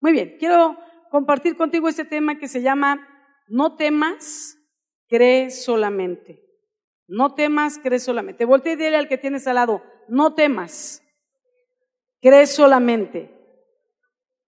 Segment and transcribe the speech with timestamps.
[0.00, 0.78] Muy bien, quiero
[1.10, 3.06] compartir contigo este tema que se llama
[3.48, 4.56] No temas,
[5.08, 6.42] cree solamente.
[7.06, 8.44] No temas, cree solamente.
[8.44, 11.02] Voltea y dile al que tienes al lado, no temas,
[12.20, 13.36] cree solamente.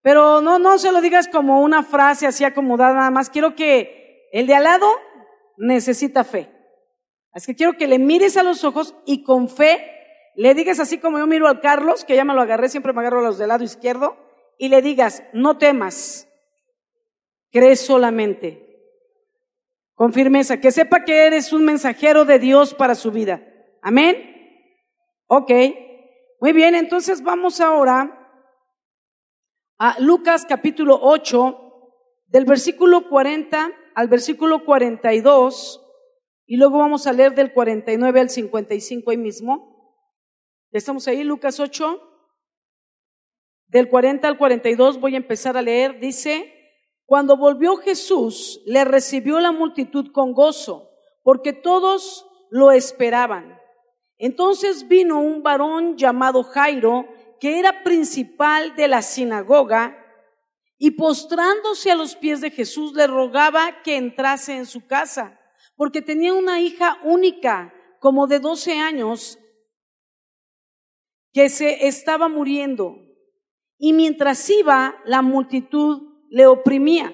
[0.00, 3.30] Pero no, no se lo digas como una frase así acomodada nada más.
[3.30, 4.88] Quiero que el de al lado
[5.58, 6.50] necesita fe.
[7.32, 9.88] Así que quiero que le mires a los ojos y con fe
[10.34, 13.00] le digas así como yo miro al Carlos, que ya me lo agarré, siempre me
[13.00, 14.16] agarro a los del lado izquierdo,
[14.58, 16.28] y le digas, no temas,
[17.50, 18.68] cree solamente.
[19.94, 23.42] Con firmeza, que sepa que eres un mensajero de Dios para su vida.
[23.82, 24.16] Amén.
[25.27, 25.50] Ok.
[26.41, 28.18] Muy bien, entonces vamos ahora
[29.78, 31.58] a Lucas capítulo 8,
[32.27, 35.80] del versículo 40 al versículo 42,
[36.46, 39.72] y luego vamos a leer del 49 al 55 ahí mismo.
[40.70, 42.11] Estamos ahí, Lucas 8,
[43.72, 46.52] del 40 al 42, voy a empezar a leer, dice,
[47.06, 50.91] cuando volvió Jesús, le recibió la multitud con gozo,
[51.22, 53.58] porque todos lo esperaban.
[54.19, 57.08] Entonces vino un varón llamado Jairo,
[57.41, 59.97] que era principal de la sinagoga,
[60.77, 65.41] y postrándose a los pies de Jesús le rogaba que entrase en su casa,
[65.77, 69.38] porque tenía una hija única, como de 12 años,
[71.32, 73.02] que se estaba muriendo.
[73.84, 77.12] Y mientras iba, la multitud le oprimía.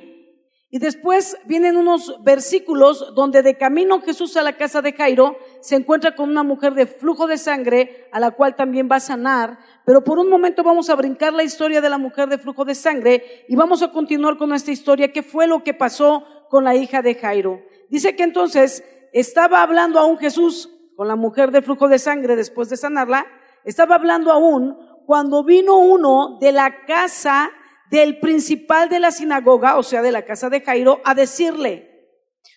[0.69, 5.77] Y después vienen unos versículos donde de camino Jesús a la casa de Jairo se
[5.77, 9.59] encuentra con una mujer de flujo de sangre a la cual también va a sanar.
[9.87, 12.75] Pero por un momento vamos a brincar la historia de la mujer de flujo de
[12.75, 15.11] sangre y vamos a continuar con esta historia.
[15.11, 17.63] ¿Qué fue lo que pasó con la hija de Jairo?
[17.89, 22.69] Dice que entonces estaba hablando aún Jesús con la mujer de flujo de sangre después
[22.69, 23.25] de sanarla.
[23.65, 24.77] Estaba hablando aún
[25.09, 27.51] cuando vino uno de la casa
[27.91, 32.13] del principal de la sinagoga, o sea, de la casa de Jairo, a decirle,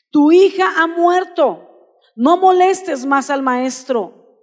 [0.09, 1.69] tu hija ha muerto,
[2.13, 4.35] no molestes más al maestro.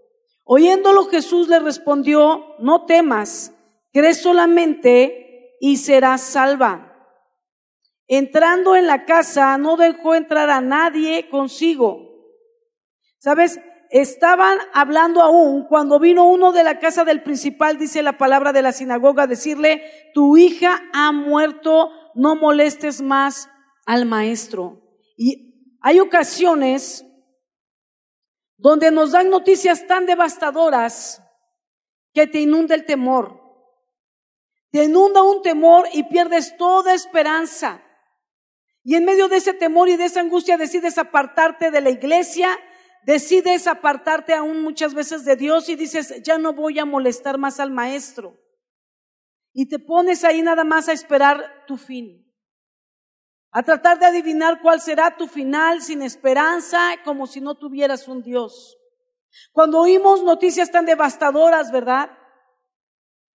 [0.47, 3.53] Oyéndolo Jesús le respondió, no temas,
[3.93, 6.97] cree solamente y serás salva.
[8.07, 12.09] Entrando en la casa, no dejó entrar a nadie consigo.
[13.19, 13.61] ¿Sabes?
[13.91, 18.62] Estaban hablando aún cuando vino uno de la casa del principal, dice la palabra de
[18.62, 19.82] la sinagoga, decirle,
[20.15, 23.49] tu hija ha muerto, no molestes más
[23.87, 24.82] al maestro.
[25.16, 27.04] Y hay ocasiones
[28.56, 31.22] donde nos dan noticias tan devastadoras
[32.12, 33.41] que te inunda el temor.
[34.70, 37.82] Te inunda un temor y pierdes toda esperanza.
[38.82, 42.59] Y en medio de ese temor y de esa angustia decides apartarte de la iglesia,
[43.05, 47.61] decides apartarte aún muchas veces de Dios y dices, ya no voy a molestar más
[47.61, 48.37] al maestro.
[49.53, 52.25] Y te pones ahí nada más a esperar tu fin.
[53.51, 58.23] A tratar de adivinar cuál será tu final sin esperanza, como si no tuvieras un
[58.23, 58.77] Dios.
[59.53, 62.11] Cuando oímos noticias tan devastadoras, ¿verdad?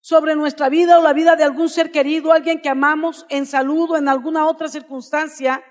[0.01, 3.93] Sobre nuestra vida o la vida de algún ser querido, alguien que amamos en salud
[3.93, 5.65] o en alguna otra circunstancia,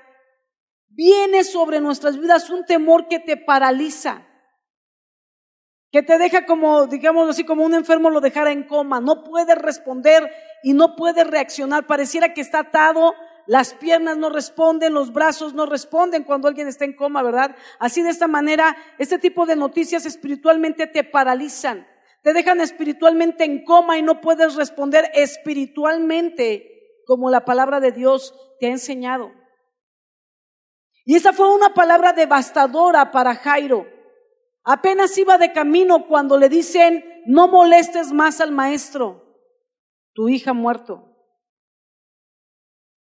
[0.93, 4.27] viene sobre nuestras vidas un temor que te paraliza,
[5.91, 9.55] que te deja como, digamos así, como un enfermo lo dejara en coma, no puede
[9.55, 10.29] responder
[10.63, 13.13] y no puede reaccionar, pareciera que está atado,
[13.47, 17.55] las piernas no responden, los brazos no responden cuando alguien está en coma, ¿verdad?
[17.79, 21.87] Así de esta manera, este tipo de noticias espiritualmente te paralizan,
[22.21, 28.33] te dejan espiritualmente en coma y no puedes responder espiritualmente como la palabra de Dios
[28.59, 29.40] te ha enseñado.
[31.05, 33.87] Y esa fue una palabra devastadora para Jairo.
[34.63, 39.37] Apenas iba de camino cuando le dicen, no molestes más al maestro,
[40.13, 41.07] tu hija muerto.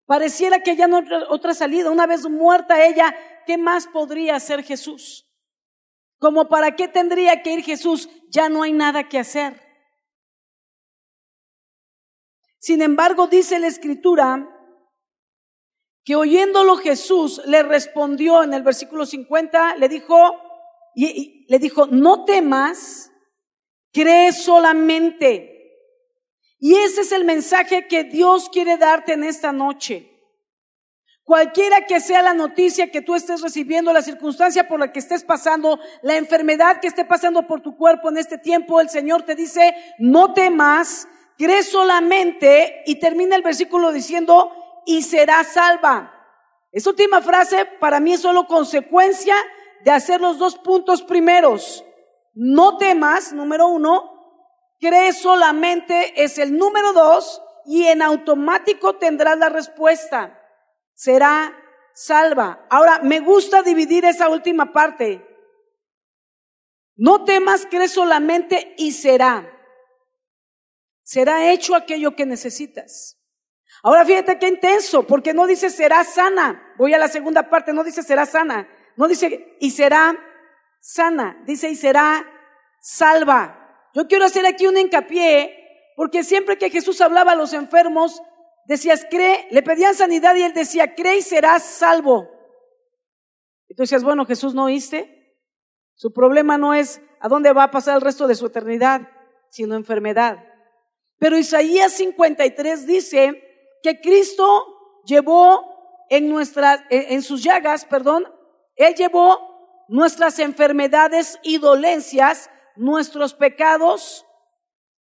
[0.05, 5.27] Pareciera que ya no otra salida, una vez muerta ella, ¿qué más podría hacer Jesús?
[6.19, 9.61] Como para qué tendría que ir Jesús, ya no hay nada que hacer.
[12.59, 14.47] Sin embargo, dice la escritura
[16.03, 20.35] que oyéndolo Jesús le respondió en el versículo 50, le dijo,
[20.95, 23.11] y, le dijo, no temas,
[23.91, 25.51] cree solamente.
[26.59, 30.07] Y ese es el mensaje que Dios quiere darte en esta noche.
[31.23, 35.23] Cualquiera que sea la noticia que tú estés recibiendo, la circunstancia por la que estés
[35.23, 39.35] pasando, la enfermedad que esté pasando por tu cuerpo en este tiempo, el Señor te
[39.35, 41.07] dice, no temas,
[41.37, 46.13] cree solamente, y termina el versículo diciendo, y será salva.
[46.71, 49.35] Esa última frase para mí es solo consecuencia
[49.83, 51.83] de hacer los dos puntos primeros.
[52.33, 54.11] No temas, número uno,
[54.79, 60.39] cree solamente es el número dos y en automático tendrás la respuesta.
[60.93, 61.53] Será
[61.93, 62.65] salva.
[62.69, 65.27] Ahora, me gusta dividir esa última parte.
[66.95, 69.51] No temas, crees solamente y será.
[71.03, 73.20] Será hecho aquello que necesitas.
[73.83, 76.73] Ahora fíjate qué intenso, porque no dice será sana.
[76.77, 78.67] Voy a la segunda parte, no dice será sana.
[78.95, 80.15] No dice y será
[80.79, 82.25] sana, dice y será
[82.79, 83.89] salva.
[83.93, 88.21] Yo quiero hacer aquí un hincapié, porque siempre que Jesús hablaba a los enfermos,
[88.65, 92.29] decías, cree, le pedían sanidad y él decía, cree y serás salvo.
[93.67, 95.39] Entonces, bueno, Jesús no oíste.
[95.95, 99.07] Su problema no es a dónde va a pasar el resto de su eternidad,
[99.49, 100.43] sino enfermedad.
[101.19, 103.50] Pero Isaías 53 dice
[103.83, 108.27] que Cristo llevó en nuestras, en sus llagas, perdón,
[108.75, 114.25] Él llevó nuestras enfermedades y dolencias, nuestros pecados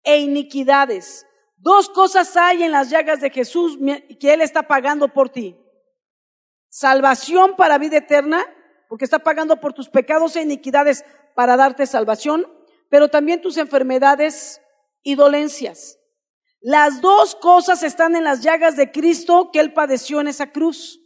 [0.02, 1.26] e iniquidades.
[1.56, 3.78] Dos cosas hay en las llagas de Jesús
[4.18, 5.56] que Él está pagando por ti.
[6.70, 8.42] Salvación para vida eterna,
[8.88, 12.50] porque está pagando por tus pecados e iniquidades para darte salvación,
[12.88, 14.62] pero también tus enfermedades
[15.02, 15.99] y dolencias.
[16.60, 21.00] Las dos cosas están en las llagas de Cristo que Él padeció en esa cruz.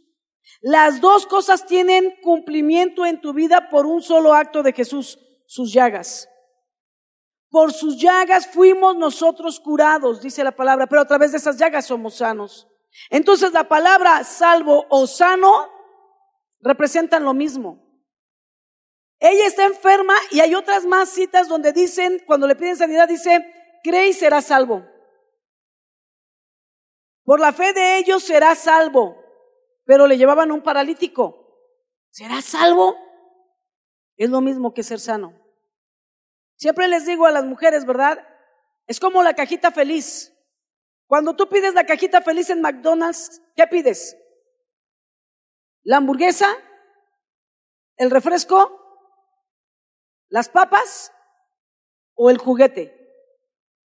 [0.61, 5.71] Las dos cosas tienen cumplimiento en tu vida por un solo acto de Jesús, sus
[5.71, 6.27] llagas.
[7.49, 11.85] Por sus llagas fuimos nosotros curados, dice la palabra, pero a través de esas llagas
[11.85, 12.67] somos sanos.
[13.09, 15.69] Entonces la palabra salvo o sano
[16.59, 17.81] representan lo mismo.
[19.19, 23.45] Ella está enferma y hay otras más citas donde dicen, cuando le piden sanidad, dice,
[23.83, 24.85] cree y será salvo.
[27.25, 29.21] Por la fe de ellos será salvo.
[29.83, 31.59] Pero le llevaban un paralítico.
[32.09, 32.95] ¿Será salvo?
[34.15, 35.33] Es lo mismo que ser sano.
[36.55, 38.25] Siempre les digo a las mujeres, ¿verdad?
[38.87, 40.31] Es como la cajita feliz.
[41.07, 44.17] Cuando tú pides la cajita feliz en McDonald's, ¿qué pides?
[45.83, 46.47] ¿La hamburguesa?
[47.97, 48.81] ¿El refresco?
[50.29, 51.11] ¿Las papas?
[52.13, 52.93] ¿O el juguete?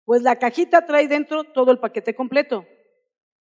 [0.06, 2.66] Pues la cajita trae dentro todo el paquete completo.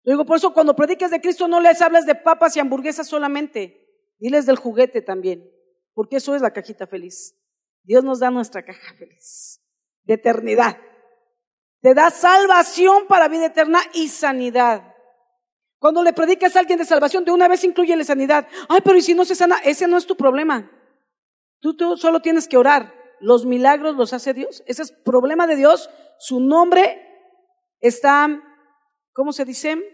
[0.05, 3.85] Digo, por eso cuando prediques de Cristo no les hables de papas y hamburguesas solamente,
[4.19, 5.51] diles del juguete también,
[5.95, 7.35] porque eso es la cajita feliz.
[7.83, 9.61] Dios nos da nuestra caja feliz
[10.05, 10.79] de eternidad.
[11.81, 14.95] Te da salvación para vida eterna y sanidad.
[15.79, 18.49] Cuando le predicas a alguien de salvación, de una vez incluye la sanidad.
[18.69, 19.59] Ay, pero ¿y si no se sana?
[19.59, 20.71] Ese no es tu problema.
[21.61, 22.95] Tú, tú solo tienes que orar.
[23.21, 24.63] Los milagros los hace Dios.
[24.67, 25.91] Ese es problema de Dios.
[26.19, 27.03] Su nombre
[27.81, 28.43] está,
[29.13, 29.94] ¿cómo se dice?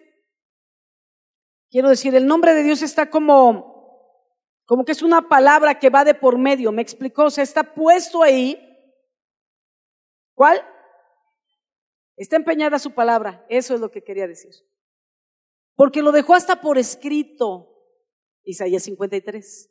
[1.71, 4.27] Quiero decir, el nombre de Dios está como,
[4.67, 6.73] como que es una palabra que va de por medio.
[6.73, 7.27] ¿Me explicó?
[7.27, 8.59] O sea, está puesto ahí.
[10.35, 10.61] ¿Cuál?
[12.17, 13.47] Está empeñada su palabra.
[13.49, 14.51] Eso es lo que quería decir.
[15.77, 17.69] Porque lo dejó hasta por escrito.
[18.43, 19.71] Isaías 53.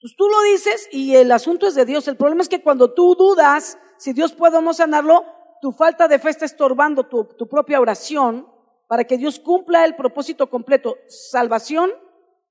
[0.00, 2.06] Pues tú lo dices y el asunto es de Dios.
[2.06, 5.24] El problema es que cuando tú dudas si Dios puede o no sanarlo,
[5.60, 8.53] tu falta de fe está estorbando tu, tu propia oración
[8.94, 11.90] para que Dios cumpla el propósito completo, salvación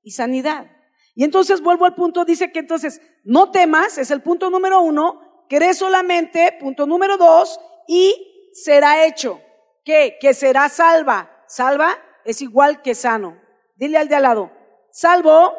[0.01, 0.69] y sanidad.
[1.16, 5.45] Y entonces vuelvo al punto, dice que entonces no temas, es el punto número uno,
[5.48, 9.40] crees solamente, punto número dos, y será hecho.
[9.86, 10.18] ¿Qué?
[10.19, 11.45] Que será salva.
[11.48, 13.42] Salva es igual que sano.
[13.78, 14.52] Dile al de al lado,
[14.92, 15.54] salvo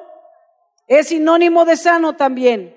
[0.87, 2.76] es sinónimo de sano también.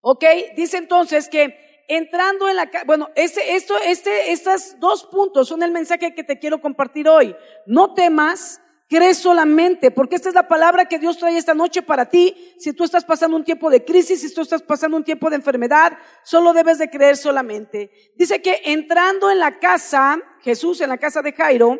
[0.00, 0.24] ¿Ok?
[0.54, 5.70] Dice entonces que entrando en la bueno, este, esto, este, estos dos puntos son el
[5.70, 7.34] mensaje que te quiero compartir hoy.
[7.66, 12.08] No temas, crees solamente, porque esta es la palabra que Dios trae esta noche para
[12.08, 12.54] ti.
[12.58, 15.36] Si tú estás pasando un tiempo de crisis, si tú estás pasando un tiempo de
[15.36, 17.90] enfermedad, solo debes de creer solamente.
[18.16, 21.78] Dice que entrando en la casa, Jesús en la casa de Jairo,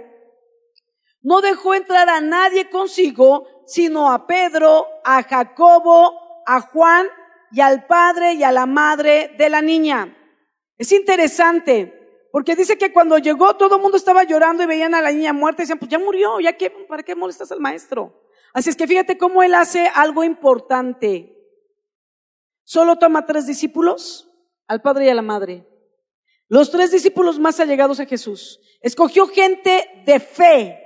[1.23, 7.09] no dejó entrar a nadie consigo, sino a Pedro, a Jacobo, a Juan
[7.53, 10.17] y al padre y a la madre de la niña.
[10.79, 15.01] Es interesante, porque dice que cuando llegó todo el mundo estaba llorando y veían a
[15.01, 18.23] la niña muerta y decían, pues ya murió, ya que, ¿para qué molestas al maestro?
[18.53, 21.37] Así es que fíjate cómo él hace algo importante.
[22.65, 24.31] Solo toma tres discípulos,
[24.67, 25.67] al padre y a la madre.
[26.49, 28.61] Los tres discípulos más allegados a Jesús.
[28.81, 30.79] Escogió gente de fe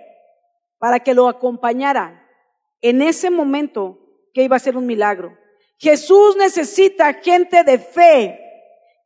[0.79, 2.27] para que lo acompañara
[2.81, 3.99] en ese momento
[4.33, 5.37] que iba a ser un milagro.
[5.81, 8.39] Jesús necesita gente de fe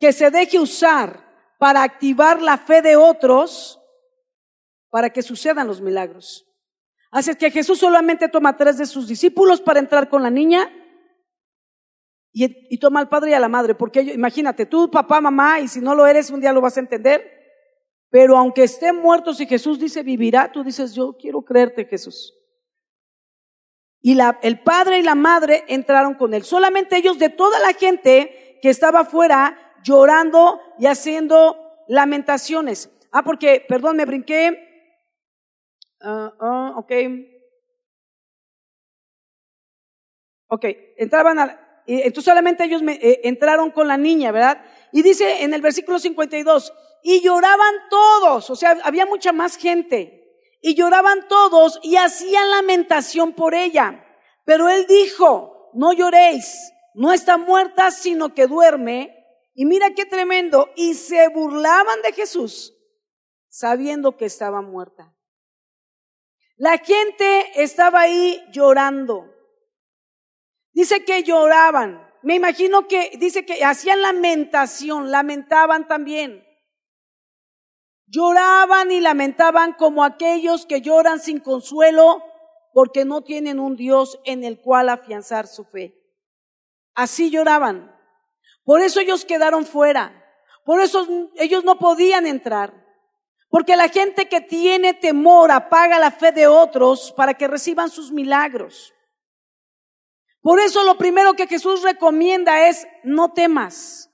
[0.01, 1.25] que se deje usar
[1.57, 3.81] para activar la fe de otros
[4.91, 6.45] para que sucedan los milagros.
[7.13, 10.69] Así que Jesús solamente toma tres de sus discípulos para entrar con la niña
[12.33, 15.81] y, toma al padre y a la madre, porque imagínate, tú papá, mamá, y si
[15.81, 17.31] no lo eres, un día lo vas a entender,
[18.11, 22.35] Pero aunque estén muertos y Jesús dice vivirá, tú dices, yo quiero creerte, Jesús.
[24.07, 26.45] Y la, el padre y la madre entraron con él.
[26.45, 31.57] Solamente ellos de toda la gente que estaba afuera llorando y haciendo
[31.89, 32.91] lamentaciones.
[33.11, 34.93] Ah, porque, perdón, me brinqué.
[36.03, 36.93] Uh, uh, ok.
[40.49, 40.67] Ok,
[40.99, 44.63] entraban a, entonces solamente ellos me, eh, entraron con la niña, ¿verdad?
[44.93, 50.24] Y dice en el versículo 52, y lloraban todos, o sea, había mucha más gente,
[50.67, 54.03] y lloraban todos y hacían lamentación por ella.
[54.47, 59.15] Pero él dijo, no lloréis, no está muerta, sino que duerme.
[59.53, 62.73] Y mira qué tremendo, y se burlaban de Jesús,
[63.51, 65.15] sabiendo que estaba muerta.
[66.57, 69.35] La gente estaba ahí llorando.
[70.73, 72.11] Dice que lloraban.
[72.23, 76.43] Me imagino que dice que hacían lamentación, lamentaban también.
[78.07, 82.23] Lloraban y lamentaban como aquellos que lloran sin consuelo
[82.73, 85.95] porque no tienen un Dios en el cual afianzar su fe.
[86.95, 87.95] Así lloraban.
[88.65, 90.21] Por eso ellos quedaron fuera.
[90.65, 91.07] Por eso
[91.37, 92.85] ellos no podían entrar.
[93.49, 98.11] Porque la gente que tiene temor apaga la fe de otros para que reciban sus
[98.11, 98.93] milagros.
[100.41, 104.11] Por eso lo primero que Jesús recomienda es no temas.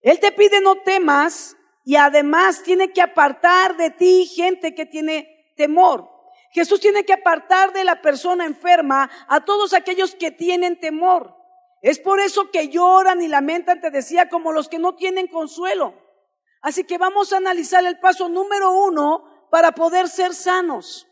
[0.00, 5.52] Él te pide no temas y además tiene que apartar de ti gente que tiene
[5.56, 6.08] temor.
[6.52, 11.34] Jesús tiene que apartar de la persona enferma a todos aquellos que tienen temor.
[11.80, 15.94] Es por eso que lloran y lamentan, te decía, como los que no tienen consuelo.
[16.60, 21.08] Así que vamos a analizar el paso número uno para poder ser sanos.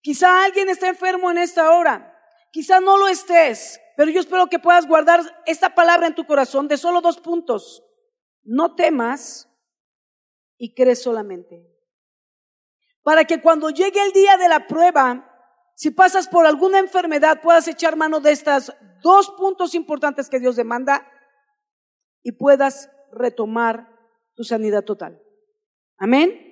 [0.00, 2.16] Quizá alguien está enfermo en esta hora.
[2.50, 6.68] Quizá no lo estés, pero yo espero que puedas guardar esta palabra en tu corazón
[6.68, 7.82] de solo dos puntos.
[8.42, 9.48] No temas
[10.58, 11.66] y crees solamente.
[13.02, 15.32] Para que cuando llegue el día de la prueba,
[15.74, 18.72] si pasas por alguna enfermedad, puedas echar mano de estos
[19.02, 21.06] dos puntos importantes que Dios demanda
[22.22, 23.88] y puedas retomar
[24.34, 25.22] tu sanidad total.
[25.98, 26.42] Amén.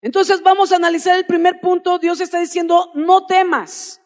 [0.00, 1.98] Entonces vamos a analizar el primer punto.
[1.98, 4.00] Dios está diciendo, no temas.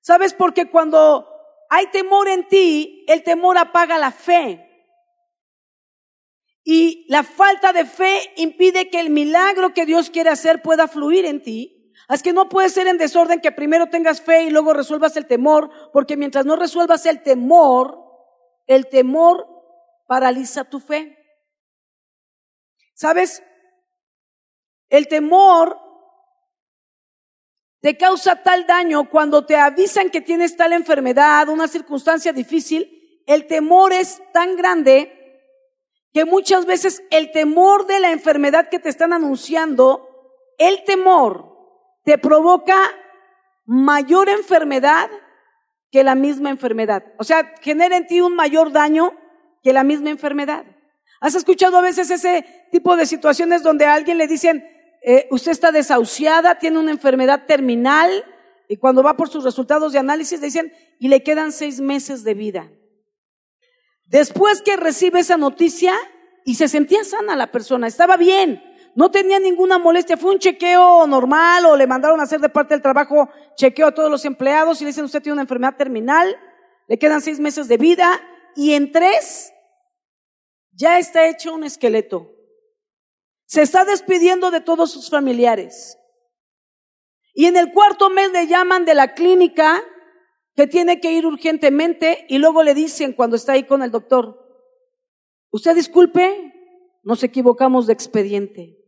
[0.00, 0.34] ¿Sabes?
[0.34, 1.28] Porque cuando
[1.70, 4.65] hay temor en ti, el temor apaga la fe.
[6.68, 11.24] Y la falta de fe impide que el milagro que Dios quiere hacer pueda fluir
[11.24, 11.94] en ti.
[12.08, 15.28] Así que no puede ser en desorden que primero tengas fe y luego resuelvas el
[15.28, 17.96] temor, porque mientras no resuelvas el temor,
[18.66, 19.46] el temor
[20.08, 21.16] paraliza tu fe.
[22.94, 23.44] ¿Sabes?
[24.88, 25.78] El temor
[27.78, 33.22] te causa tal daño cuando te avisan que tienes tal enfermedad, una circunstancia difícil.
[33.24, 35.15] El temor es tan grande
[36.16, 40.08] que muchas veces el temor de la enfermedad que te están anunciando,
[40.56, 41.58] el temor
[42.04, 42.78] te provoca
[43.66, 45.10] mayor enfermedad
[45.90, 47.04] que la misma enfermedad.
[47.18, 49.12] O sea, genera en ti un mayor daño
[49.62, 50.64] que la misma enfermedad.
[51.20, 54.66] ¿Has escuchado a veces ese tipo de situaciones donde a alguien le dicen,
[55.02, 58.24] eh, usted está desahuciada, tiene una enfermedad terminal,
[58.70, 62.24] y cuando va por sus resultados de análisis le dicen, y le quedan seis meses
[62.24, 62.70] de vida?
[64.06, 65.94] Después que recibe esa noticia
[66.44, 68.62] y se sentía sana la persona, estaba bien,
[68.94, 72.74] no tenía ninguna molestia, fue un chequeo normal o le mandaron a hacer de parte
[72.74, 76.34] del trabajo chequeo a todos los empleados y le dicen usted tiene una enfermedad terminal,
[76.86, 78.20] le quedan seis meses de vida
[78.54, 79.52] y en tres
[80.72, 82.32] ya está hecho un esqueleto.
[83.46, 85.98] Se está despidiendo de todos sus familiares.
[87.34, 89.82] Y en el cuarto mes le llaman de la clínica
[90.56, 94.42] que tiene que ir urgentemente y luego le dicen cuando está ahí con el doctor,
[95.50, 96.54] usted disculpe,
[97.02, 98.82] nos equivocamos de expediente.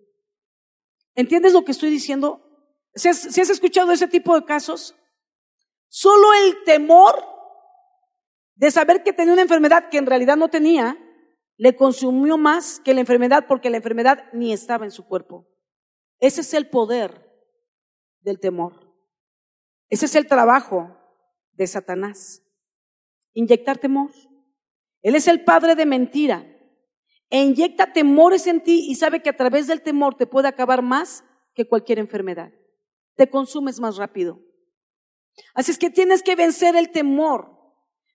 [1.15, 2.43] ¿Entiendes lo que estoy diciendo?
[2.95, 4.97] Si has, has escuchado ese tipo de casos,
[5.89, 7.23] solo el temor
[8.55, 10.97] de saber que tenía una enfermedad que en realidad no tenía,
[11.59, 15.47] le consumió más que la enfermedad porque la enfermedad ni estaba en su cuerpo.
[16.19, 17.31] Ese es el poder
[18.21, 18.95] del temor.
[19.91, 20.98] Ese es el trabajo
[21.59, 22.43] de Satanás.
[23.35, 24.11] Inyectar temor.
[25.03, 26.47] Él es el padre de mentira.
[27.31, 30.81] E inyecta temores en ti y sabe que a través del temor te puede acabar
[30.81, 31.25] más
[31.55, 32.53] que cualquier enfermedad.
[33.17, 34.41] Te consumes más rápido.
[35.53, 37.51] Así es que tienes que vencer el temor.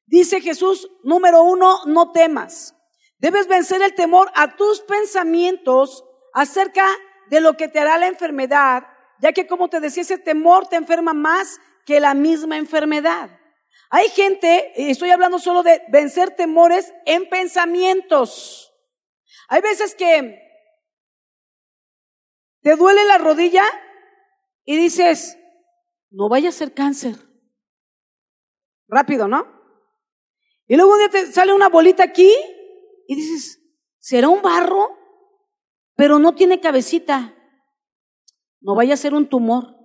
[0.08, 2.76] Dice Jesús, número uno, no temas.
[3.20, 6.88] Debes vencer el temor a tus pensamientos acerca
[7.30, 8.84] de lo que te hará la enfermedad,
[9.22, 13.40] ya que como te decía, ese temor te enferma más que la misma enfermedad.
[13.90, 18.74] Hay gente, y estoy hablando solo de vencer temores en pensamientos.
[19.50, 20.40] Hay veces que
[22.62, 23.64] te duele la rodilla
[24.66, 25.38] y dices,
[26.10, 27.16] no vaya a ser cáncer.
[28.88, 29.46] Rápido, ¿no?
[30.68, 32.34] Y luego te sale una bolita aquí
[33.08, 33.60] y dices,
[34.00, 34.98] ¿será un barro?
[35.96, 37.36] Pero no tiene cabecita.
[38.62, 39.83] No vaya a ser un tumor.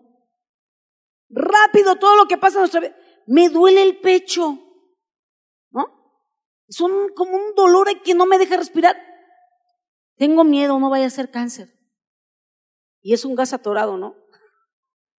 [1.30, 2.96] Rápido todo lo que pasa en nuestra vida.
[3.26, 4.58] Me duele el pecho.
[5.70, 5.86] ¿No?
[6.66, 8.96] Es un, como un dolor que no me deja respirar.
[10.16, 11.68] Tengo miedo, no vaya a ser cáncer.
[13.00, 14.16] Y es un gas atorado, ¿no?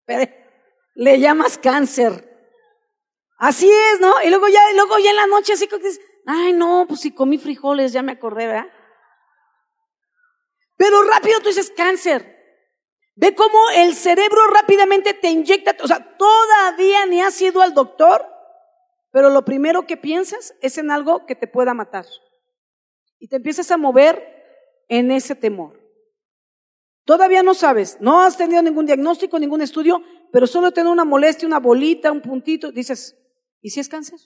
[0.06, 0.32] Pero
[0.96, 2.26] le llamas cáncer.
[3.38, 4.14] Así es, ¿no?
[4.24, 7.14] Y luego ya, luego ya en la noche así como dices, ay no, pues si
[7.14, 8.70] comí frijoles, ya me acordé, ¿verdad?
[10.76, 12.39] Pero rápido tú dices cáncer.
[13.22, 18.26] Ve cómo el cerebro rápidamente te inyecta, o sea, todavía ni has ido al doctor,
[19.12, 22.06] pero lo primero que piensas es en algo que te pueda matar.
[23.20, 24.24] Y te empiezas a mover
[24.88, 25.78] en ese temor.
[27.04, 31.46] Todavía no sabes, no has tenido ningún diagnóstico, ningún estudio, pero solo tener una molestia,
[31.46, 33.18] una bolita, un puntito, dices,
[33.62, 34.20] ¿y si es cáncer?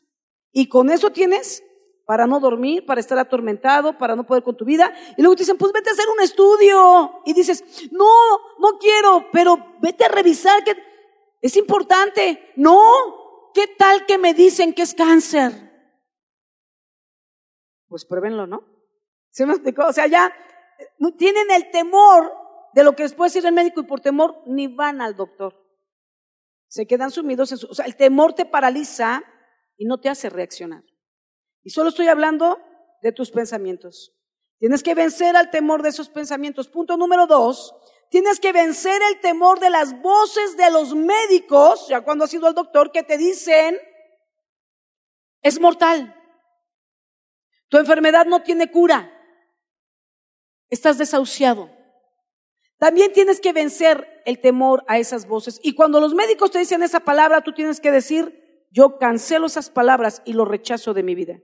[0.52, 1.64] Y con eso tienes
[2.06, 4.94] para no dormir, para estar atormentado, para no poder con tu vida.
[5.18, 7.22] Y luego te dicen, pues vete a hacer un estudio.
[7.26, 8.06] Y dices, no,
[8.60, 10.76] no quiero, pero vete a revisar que
[11.42, 12.52] es importante.
[12.56, 15.72] No, ¿qué tal que me dicen que es cáncer?
[17.88, 18.64] Pues pruébenlo, ¿no?
[19.30, 19.86] ¿Se me explicó?
[19.88, 20.34] O sea, ya
[21.18, 22.32] tienen el temor
[22.74, 25.56] de lo que les puede decir el médico y por temor ni van al doctor.
[26.68, 27.68] Se quedan sumidos en su...
[27.68, 29.24] O sea, el temor te paraliza
[29.78, 30.84] y no te hace reaccionar.
[31.64, 32.60] Y solo estoy hablando
[33.02, 34.14] de tus pensamientos.
[34.60, 36.68] Tienes que vencer al temor de esos pensamientos.
[36.70, 37.76] Punto número dos,
[38.10, 42.48] tienes que vencer el temor de las voces de los médicos, ya cuando has ido
[42.48, 43.78] al doctor, que te dicen,
[45.42, 46.16] es mortal.
[47.70, 49.12] Tu enfermedad no tiene cura.
[50.70, 51.70] Estás desahuciado.
[52.78, 55.60] También tienes que vencer el temor a esas voces.
[55.64, 59.70] Y cuando los médicos te dicen esa palabra, tú tienes que decir, yo cancelo esas
[59.70, 61.40] palabras y lo rechazo de mi vida.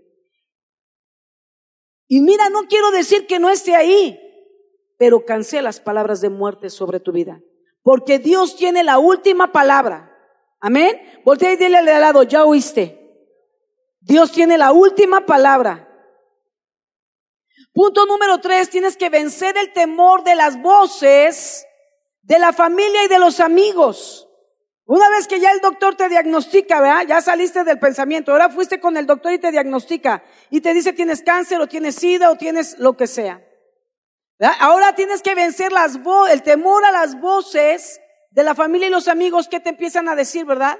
[2.11, 4.19] Y mira, no quiero decir que no esté ahí,
[4.97, 7.39] pero cancelas palabras de muerte sobre tu vida.
[7.83, 10.11] Porque Dios tiene la última palabra.
[10.59, 10.99] Amén.
[11.23, 12.99] Voltea y dile al lado, ya oíste.
[14.01, 15.85] Dios tiene la última palabra.
[17.73, 21.63] Punto número tres, tienes que vencer el temor de las voces
[22.23, 24.28] de la familia y de los amigos.
[24.89, 27.06] Una vez que ya el doctor te diagnostica, ¿verdad?
[27.08, 30.93] Ya saliste del pensamiento, ahora fuiste con el doctor y te diagnostica y te dice
[30.93, 33.39] tienes cáncer o tienes sida o tienes lo que sea.
[34.60, 35.99] Ahora tienes que vencer las
[36.32, 40.15] el temor a las voces de la familia y los amigos que te empiezan a
[40.15, 40.80] decir, ¿verdad?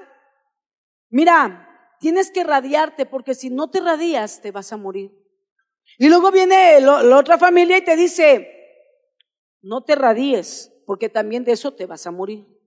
[1.12, 1.70] Mira,
[2.00, 5.12] tienes que radiarte porque si no te radias te vas a morir.
[6.00, 8.50] Y luego viene la otra familia y te dice,
[9.62, 12.59] no te radies porque también de eso te vas a morir.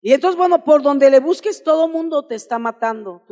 [0.00, 3.22] Y entonces, bueno, por donde le busques, todo mundo te está matando.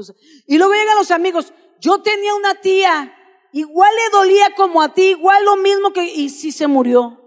[0.47, 1.53] y luego llegan los amigos.
[1.81, 3.15] Yo tenía una tía,
[3.53, 7.23] igual le dolía como a ti, igual lo mismo que, y sí se murió.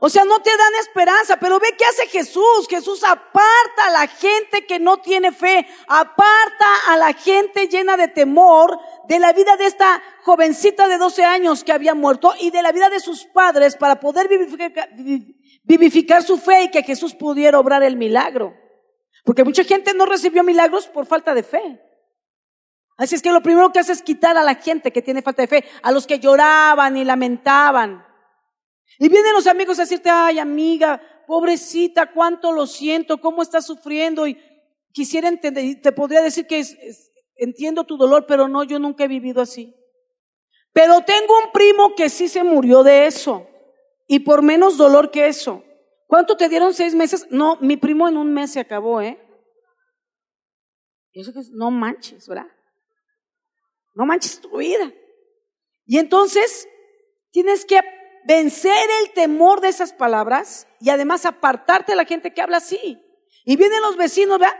[0.00, 2.66] O sea, no te dan esperanza, pero ve qué hace Jesús.
[2.68, 8.08] Jesús aparta a la gente que no tiene fe, aparta a la gente llena de
[8.08, 12.62] temor de la vida de esta jovencita de 12 años que había muerto y de
[12.62, 14.90] la vida de sus padres para poder vivificar,
[15.64, 18.54] vivificar su fe y que Jesús pudiera obrar el milagro.
[19.24, 21.80] Porque mucha gente no recibió milagros por falta de fe.
[22.96, 25.42] Así es que lo primero que hace es quitar a la gente que tiene falta
[25.42, 28.06] de fe, a los que lloraban y lamentaban.
[28.98, 34.26] Y vienen los amigos a decirte, ay amiga, pobrecita, cuánto lo siento, cómo estás sufriendo.
[34.26, 34.38] Y
[34.92, 36.64] quisiera entender, te podría decir que
[37.36, 39.74] entiendo tu dolor, pero no, yo nunca he vivido así.
[40.72, 43.48] Pero tengo un primo que sí se murió de eso.
[44.06, 45.64] Y por menos dolor que eso.
[46.06, 47.26] ¿Cuánto te dieron seis meses?
[47.30, 49.18] No, mi primo en un mes se acabó, ¿eh?
[51.12, 52.46] Eso que no manches, ¿verdad?
[53.94, 54.92] No manches tu vida.
[55.86, 56.68] Y entonces
[57.30, 57.80] tienes que
[58.26, 63.00] vencer el temor de esas palabras y además apartarte de la gente que habla así.
[63.44, 64.56] Y vienen los vecinos, ¿verdad?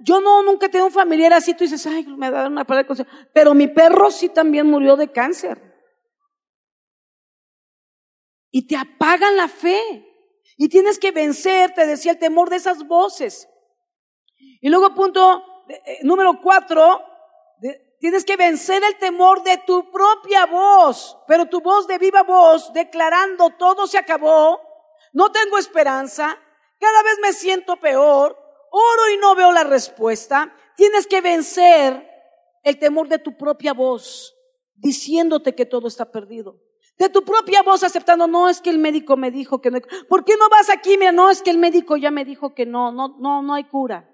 [0.00, 2.84] Yo no, nunca he tenido un familiar así, tú dices, ay, me da una palabra
[2.84, 3.10] de consejo.
[3.32, 5.65] Pero mi perro sí también murió de cáncer
[8.56, 9.78] y te apagan la fe.
[10.56, 13.46] Y tienes que vencer, te decía, el temor de esas voces.
[14.62, 17.04] Y luego punto eh, número cuatro,
[18.00, 22.72] tienes que vencer el temor de tu propia voz, pero tu voz de viva voz,
[22.72, 24.58] declarando todo se acabó,
[25.12, 26.38] no tengo esperanza,
[26.80, 28.38] cada vez me siento peor,
[28.70, 30.50] oro y no veo la respuesta.
[30.78, 32.08] Tienes que vencer
[32.62, 34.34] el temor de tu propia voz,
[34.76, 36.65] diciéndote que todo está perdido.
[36.98, 39.78] De tu propia voz aceptando, no es que el médico me dijo que no.
[40.08, 40.96] ¿Por qué no vas aquí?
[40.96, 43.64] Mira, no es que el médico ya me dijo que no, no, no, no hay
[43.64, 44.10] cura.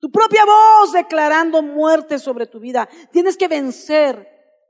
[0.00, 2.88] Tu propia voz declarando muerte sobre tu vida.
[3.12, 4.28] Tienes que vencer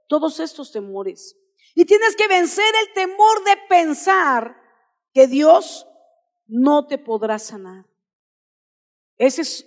[0.08, 1.38] todos estos temores.
[1.74, 4.56] Y tienes que vencer el temor de pensar
[5.12, 5.86] que Dios
[6.46, 7.86] no te podrá sanar.
[9.16, 9.66] Ese es,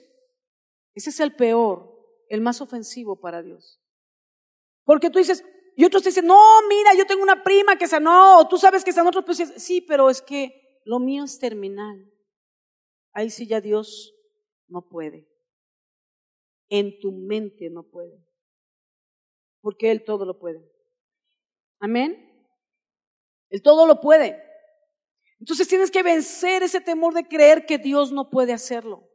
[0.93, 1.89] ese es el peor,
[2.29, 3.81] el más ofensivo para Dios.
[4.83, 5.43] Porque tú dices,
[5.75, 8.83] y otros te dicen, no, mira, yo tengo una prima que sanó, o tú sabes
[8.83, 12.09] que sanó otros, pues sí, pero es que lo mío es terminal.
[13.11, 14.13] Ahí sí ya Dios
[14.67, 15.27] no puede.
[16.69, 18.25] En tu mente no puede.
[19.61, 20.65] Porque Él todo lo puede.
[21.79, 22.21] Amén.
[23.49, 24.41] Él todo lo puede.
[25.41, 29.09] Entonces tienes que vencer ese temor de creer que Dios no puede hacerlo.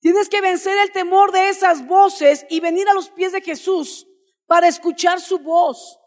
[0.00, 4.09] Tienes que vencer el temor de esas voces y venir a los pies de Jesús
[4.50, 6.00] para escuchar su voz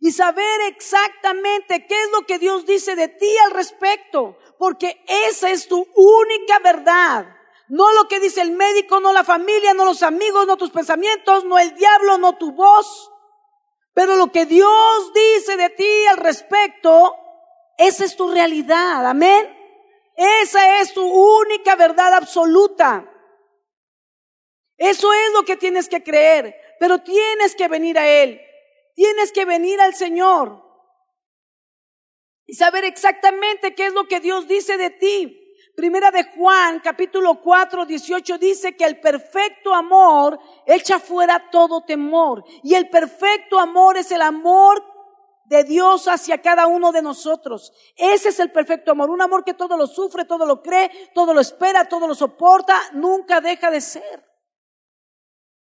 [0.00, 5.50] y saber exactamente qué es lo que Dios dice de ti al respecto, porque esa
[5.50, 7.24] es tu única verdad.
[7.68, 11.44] No lo que dice el médico, no la familia, no los amigos, no tus pensamientos,
[11.44, 13.12] no el diablo, no tu voz.
[13.92, 17.14] Pero lo que Dios dice de ti al respecto,
[17.78, 19.06] esa es tu realidad.
[19.06, 19.56] Amén.
[20.16, 23.08] Esa es tu única verdad absoluta.
[24.76, 28.40] Eso es lo que tienes que creer pero tienes que venir a Él,
[28.94, 30.64] tienes que venir al Señor
[32.46, 35.40] y saber exactamente qué es lo que Dios dice de ti.
[35.76, 42.44] Primera de Juan, capítulo 4, 18 dice que el perfecto amor echa fuera todo temor.
[42.62, 44.84] Y el perfecto amor es el amor
[45.46, 47.72] de Dios hacia cada uno de nosotros.
[47.96, 49.10] Ese es el perfecto amor.
[49.10, 52.78] Un amor que todo lo sufre, todo lo cree, todo lo espera, todo lo soporta,
[52.92, 54.33] nunca deja de ser.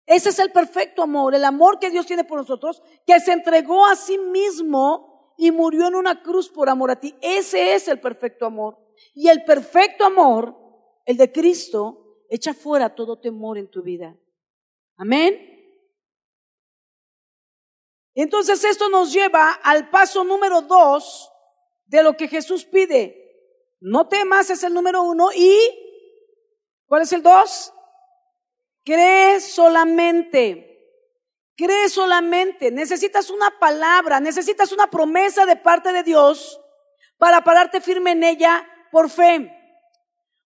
[0.06, 3.86] Ese es el perfecto amor, el amor que Dios tiene por nosotros, que se entregó
[3.86, 7.16] a sí mismo y murió en una cruz por amor a ti.
[7.22, 8.78] Ese es el perfecto amor.
[9.14, 10.56] Y el perfecto amor,
[11.06, 14.16] el de Cristo, echa fuera todo temor en tu vida.
[14.98, 15.52] Amén.
[18.14, 21.30] Entonces esto nos lleva al paso número dos
[21.86, 23.22] de lo que Jesús pide.
[23.82, 25.58] No temas es el número uno y
[26.88, 27.74] ¿cuál es el dos?
[28.86, 30.72] Cree solamente.
[31.58, 32.70] Cree solamente.
[32.70, 36.62] Necesitas una palabra, necesitas una promesa de parte de Dios
[37.18, 39.52] para pararte firme en ella por fe.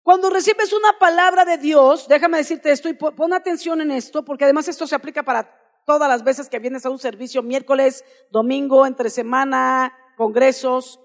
[0.02, 4.46] Cuando recibes una palabra de Dios, déjame decirte esto y pon atención en esto, porque
[4.46, 8.86] además esto se aplica para todas las veces que vienes a un servicio, miércoles, domingo,
[8.86, 11.00] entre semana, congresos.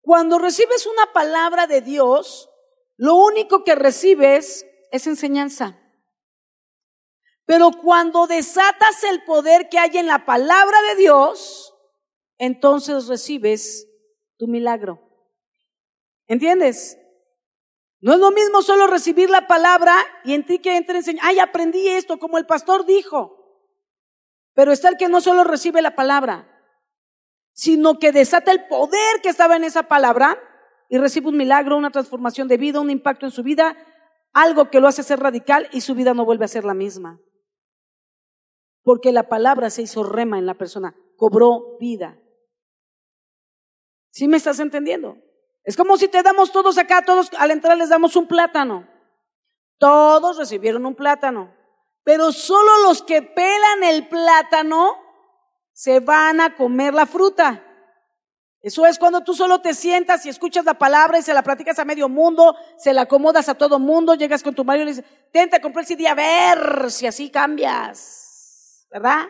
[0.00, 2.48] Cuando recibes una palabra de Dios,
[2.96, 5.79] lo único que recibes es enseñanza.
[7.50, 11.74] Pero cuando desatas el poder que hay en la palabra de Dios,
[12.38, 13.88] entonces recibes
[14.38, 15.00] tu milagro.
[16.28, 16.96] ¿Entiendes?
[17.98, 21.40] No es lo mismo solo recibir la palabra y en ti que entre enseñar, ay,
[21.40, 23.66] aprendí esto, como el pastor dijo.
[24.54, 26.48] Pero está el que no solo recibe la palabra,
[27.52, 30.40] sino que desata el poder que estaba en esa palabra
[30.88, 33.76] y recibe un milagro, una transformación de vida, un impacto en su vida,
[34.32, 37.20] algo que lo hace ser radical y su vida no vuelve a ser la misma
[38.82, 42.18] porque la palabra se hizo rema en la persona, cobró vida.
[44.10, 45.18] ¿Sí me estás entendiendo?
[45.64, 48.88] Es como si te damos todos acá, todos al entrar les damos un plátano.
[49.78, 51.54] Todos recibieron un plátano,
[52.04, 54.96] pero solo los que pelan el plátano
[55.72, 57.64] se van a comer la fruta.
[58.62, 61.78] Eso es cuando tú solo te sientas y escuchas la palabra y se la platicas
[61.78, 64.96] a medio mundo, se la acomodas a todo mundo, llegas con tu marido y le
[64.96, 68.29] dices, tenta comprar el CD a ver si así cambias.
[68.90, 69.26] ¿Verdad?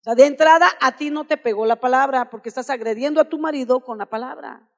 [0.00, 3.28] O sea, de entrada a ti no te pegó la palabra porque estás agrediendo a
[3.28, 4.68] tu marido con la palabra.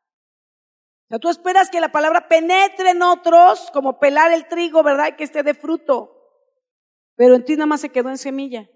[1.05, 5.09] O sea, tú esperas que la palabra penetre en otros como pelar el trigo, ¿verdad?
[5.09, 6.17] Y que esté de fruto.
[7.17, 8.69] Pero en ti nada más se quedó en semilla.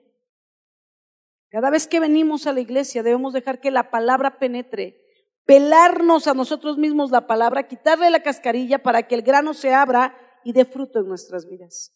[1.49, 5.01] Cada vez que venimos a la iglesia debemos dejar que la palabra penetre,
[5.45, 10.19] pelarnos a nosotros mismos la palabra, quitarle la cascarilla para que el grano se abra
[10.43, 11.95] y dé fruto en nuestras vidas.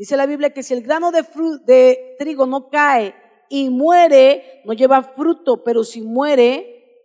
[0.00, 1.26] Dice la Biblia que si el grano de,
[1.66, 3.14] de trigo no cae
[3.50, 7.04] y muere, no lleva fruto, pero si muere,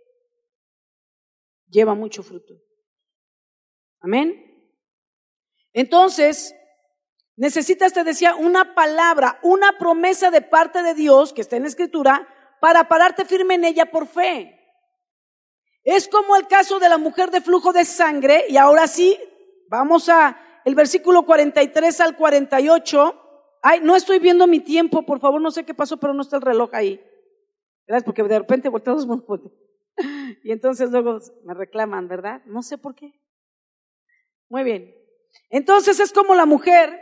[1.67, 2.53] lleva mucho fruto.
[3.99, 4.41] Amén.
[5.73, 6.55] Entonces,
[7.35, 11.67] necesitas, te decía, una palabra, una promesa de parte de Dios que está en la
[11.67, 12.25] escritura
[12.61, 14.57] para pararte firme en ella por fe.
[15.83, 19.19] Es como el caso de la mujer de flujo de sangre, y ahora sí,
[19.67, 23.21] vamos a el versículo 43 al 48.
[23.61, 26.35] Ay, no estoy viendo mi tiempo, por favor, no sé qué pasó, pero no está
[26.35, 27.01] el reloj ahí.
[27.87, 29.07] Gracias, porque de repente volteamos
[30.43, 32.41] y entonces luego me reclaman, ¿verdad?
[32.45, 33.13] No sé por qué.
[34.49, 34.93] Muy bien.
[35.49, 36.99] Entonces es como la mujer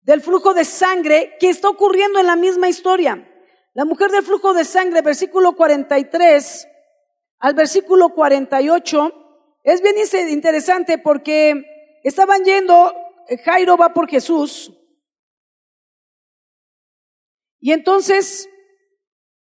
[0.00, 3.28] del flujo de sangre que está ocurriendo en la misma historia.
[3.74, 6.68] La mujer del flujo de sangre, versículo 43
[7.38, 9.25] al versículo 48,
[9.66, 9.96] es bien
[10.30, 12.94] interesante porque estaban yendo,
[13.44, 14.72] Jairo va por Jesús,
[17.66, 18.48] y entonces,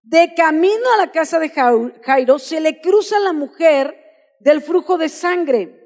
[0.02, 3.96] de camino a la casa de Jairo, se le cruza la mujer
[4.40, 5.82] del flujo de sangre.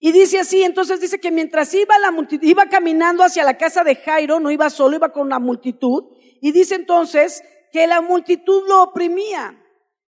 [0.00, 3.84] Y dice así, entonces dice que mientras iba la multitud, iba caminando hacia la casa
[3.84, 6.16] de Jairo, no iba solo, iba con la multitud.
[6.40, 9.62] Y dice entonces que la multitud lo oprimía.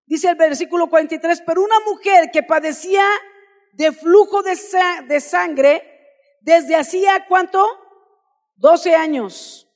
[0.08, 3.04] Dice el versículo 43, pero una mujer que padecía
[3.72, 4.58] de flujo de,
[5.06, 5.82] de sangre
[6.40, 7.64] desde hacía cuánto?
[8.56, 9.68] 12 años.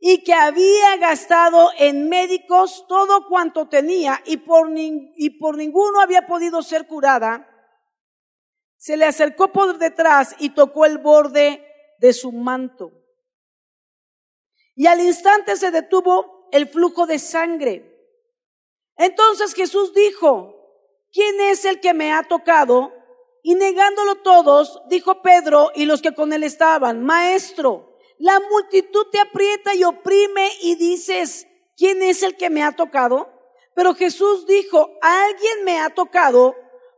[0.00, 6.26] Y que había gastado en médicos todo cuanto tenía y por, y por ninguno había
[6.26, 7.46] podido ser curada
[8.80, 11.62] se le acercó por detrás y tocó el borde
[11.98, 12.92] de su manto.
[14.74, 17.89] Y al instante se detuvo el flujo de sangre.
[19.00, 20.54] Entonces Jesús dijo,
[21.10, 22.92] ¿quién es el que me ha tocado?
[23.42, 29.18] Y negándolo todos, dijo Pedro y los que con él estaban, Maestro, la multitud te
[29.18, 31.46] aprieta y oprime y dices,
[31.78, 33.30] ¿quién es el que me ha tocado?
[33.74, 36.54] Pero Jesús dijo, alguien me ha tocado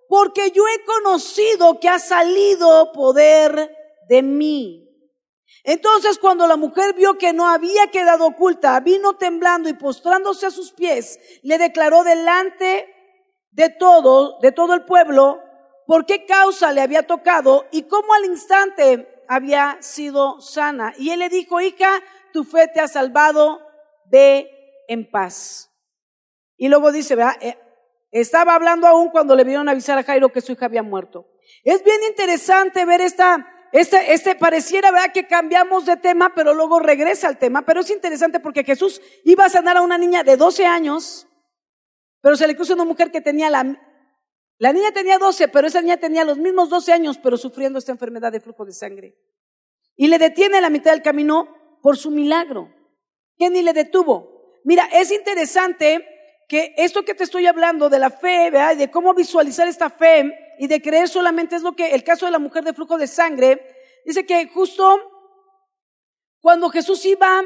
[0.09, 3.77] porque yo he conocido que ha salido poder
[4.09, 4.92] de mí.
[5.65, 10.51] Entonces cuando la mujer vio que no había quedado oculta, vino temblando y postrándose a
[10.51, 12.89] sus pies, le declaró delante
[13.51, 15.41] de todo, de todo el pueblo,
[15.87, 20.95] por qué causa le había tocado y cómo al instante había sido sana.
[20.99, 21.91] Y él le dijo, hija,
[22.33, 23.61] tu fe te ha salvado,
[24.07, 24.51] ve
[24.89, 25.71] en paz.
[26.57, 27.17] Y luego dice.
[27.41, 27.59] Eh,
[28.11, 31.27] estaba hablando aún cuando le vieron avisar a Jairo que su hija había muerto.
[31.65, 35.13] Es bien interesante ver esta, este, este pareciera, ¿verdad?
[35.13, 37.63] Que cambiamos de tema, pero luego regresa al tema.
[37.63, 41.27] Pero es interesante porque Jesús iba a sanar a una niña de 12 años,
[42.21, 43.81] pero se le puso una mujer que tenía la,
[44.59, 47.93] la niña tenía 12, pero esa niña tenía los mismos 12 años, pero sufriendo esta
[47.93, 49.17] enfermedad de flujo de sangre.
[49.97, 51.49] Y le detiene a la mitad del camino
[51.81, 52.73] por su milagro,
[53.39, 54.61] que ni le detuvo.
[54.65, 56.07] Mira, es interesante
[56.47, 60.69] que esto que te estoy hablando de la fe, de cómo visualizar esta fe y
[60.69, 63.67] de creer solamente es lo que el caso de la mujer de flujo de sangre,
[64.07, 64.97] dice que justo
[66.41, 67.43] cuando Jesús iba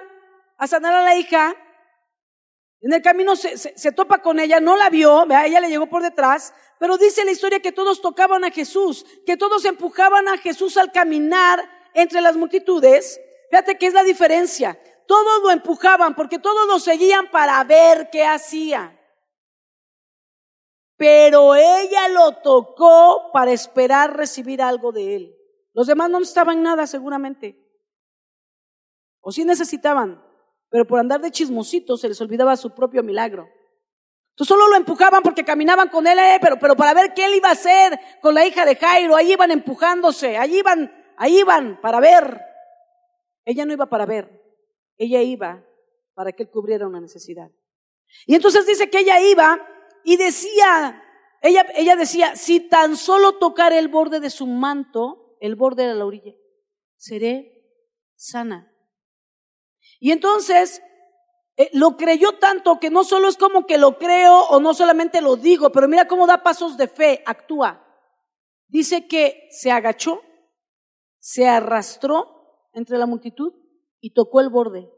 [0.59, 1.57] a sanar a la hija,
[2.83, 5.47] en el camino se, topa con ella, no la vio, ¿verdad?
[5.47, 9.39] ella le llegó por detrás, pero dice la historia que todos tocaban a Jesús, que
[9.39, 13.19] todos empujaban a Jesús al caminar entre las multitudes.
[13.49, 14.79] Fíjate que es la diferencia.
[15.07, 18.96] Todos lo empujaban porque todos lo seguían para ver qué hacía
[20.97, 25.37] pero ella lo tocó para esperar recibir algo de él.
[25.73, 27.63] Los demás no necesitaban nada seguramente.
[29.21, 30.23] O sí necesitaban,
[30.71, 33.49] pero por andar de chismositos se les olvidaba su propio milagro.
[34.31, 37.35] Entonces solo lo empujaban porque caminaban con él, eh, pero, pero para ver qué él
[37.35, 39.17] iba a hacer con la hija de Jairo.
[39.17, 42.41] Ahí iban empujándose, ahí iban, ahí iban para ver.
[43.45, 44.43] Ella no iba para ver,
[44.99, 45.65] ella iba
[46.15, 47.51] para que él cubriera una necesidad.
[48.27, 49.59] Y entonces dice que ella iba
[50.09, 51.03] y decía,
[51.43, 55.95] ella, ella decía, si tan solo tocar el borde de su manto, el borde de
[55.95, 56.33] la orilla,
[56.95, 57.69] seré
[58.15, 58.73] sana.
[59.99, 60.81] Y entonces
[61.57, 65.21] eh, lo creyó tanto que no solo es como que lo creo o no solamente
[65.21, 67.85] lo digo, pero mira cómo da pasos de fe, actúa.
[68.69, 70.23] Dice que se agachó,
[71.19, 73.55] se arrastró entre la multitud
[74.01, 74.89] y tocó el borde.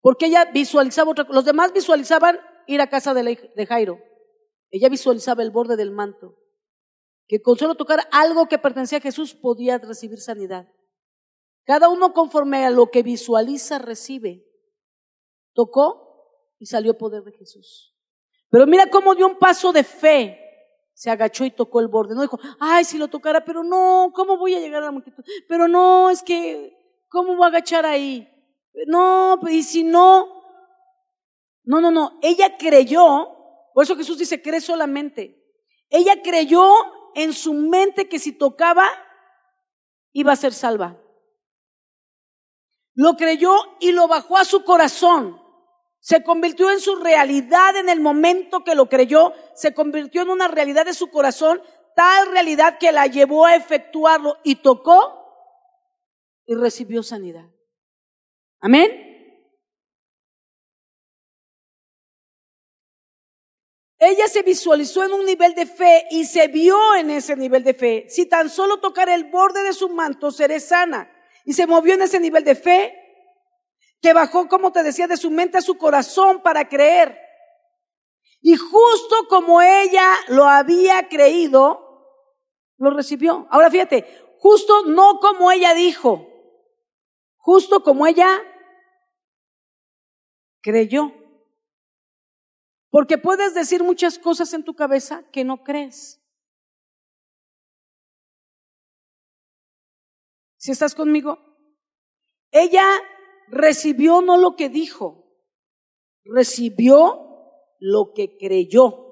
[0.00, 1.34] Porque ella visualizaba otra cosa.
[1.34, 4.09] Los demás visualizaban ir a casa de Jairo.
[4.70, 6.36] Ella visualizaba el borde del manto,
[7.26, 10.68] que con solo tocar algo que pertenecía a Jesús podía recibir sanidad.
[11.64, 14.46] Cada uno conforme a lo que visualiza recibe.
[15.52, 17.94] Tocó y salió poder de Jesús.
[18.50, 20.38] Pero mira cómo dio un paso de fe.
[20.92, 22.14] Se agachó y tocó el borde.
[22.14, 25.24] No dijo, ay, si lo tocara, pero no, ¿cómo voy a llegar a la multitud?
[25.48, 26.76] Pero no, es que,
[27.08, 28.28] ¿cómo voy a agachar ahí?
[28.86, 30.42] No, y si no,
[31.64, 32.18] no, no, no.
[32.22, 33.39] Ella creyó
[33.74, 35.36] por eso Jesús dice, cree solamente.
[35.88, 36.72] Ella creyó
[37.14, 38.88] en su mente que si tocaba,
[40.12, 41.00] iba a ser salva.
[42.94, 45.40] Lo creyó y lo bajó a su corazón.
[46.00, 49.32] Se convirtió en su realidad en el momento que lo creyó.
[49.54, 51.62] Se convirtió en una realidad de su corazón,
[51.94, 55.20] tal realidad que la llevó a efectuarlo y tocó
[56.46, 57.48] y recibió sanidad.
[58.60, 59.09] Amén.
[64.02, 67.74] Ella se visualizó en un nivel de fe y se vio en ese nivel de
[67.74, 68.06] fe.
[68.08, 71.12] Si tan solo tocar el borde de su manto, seré sana.
[71.44, 72.96] Y se movió en ese nivel de fe
[74.00, 77.18] que bajó, como te decía, de su mente a su corazón para creer.
[78.40, 82.16] Y justo como ella lo había creído,
[82.78, 83.46] lo recibió.
[83.50, 84.06] Ahora fíjate,
[84.38, 86.26] justo no como ella dijo,
[87.36, 88.42] justo como ella
[90.62, 91.19] creyó.
[92.90, 96.20] Porque puedes decir muchas cosas en tu cabeza que no crees.
[100.56, 101.38] Si estás conmigo,
[102.50, 102.86] ella
[103.48, 105.24] recibió no lo que dijo,
[106.24, 107.30] recibió
[107.78, 109.06] lo que creyó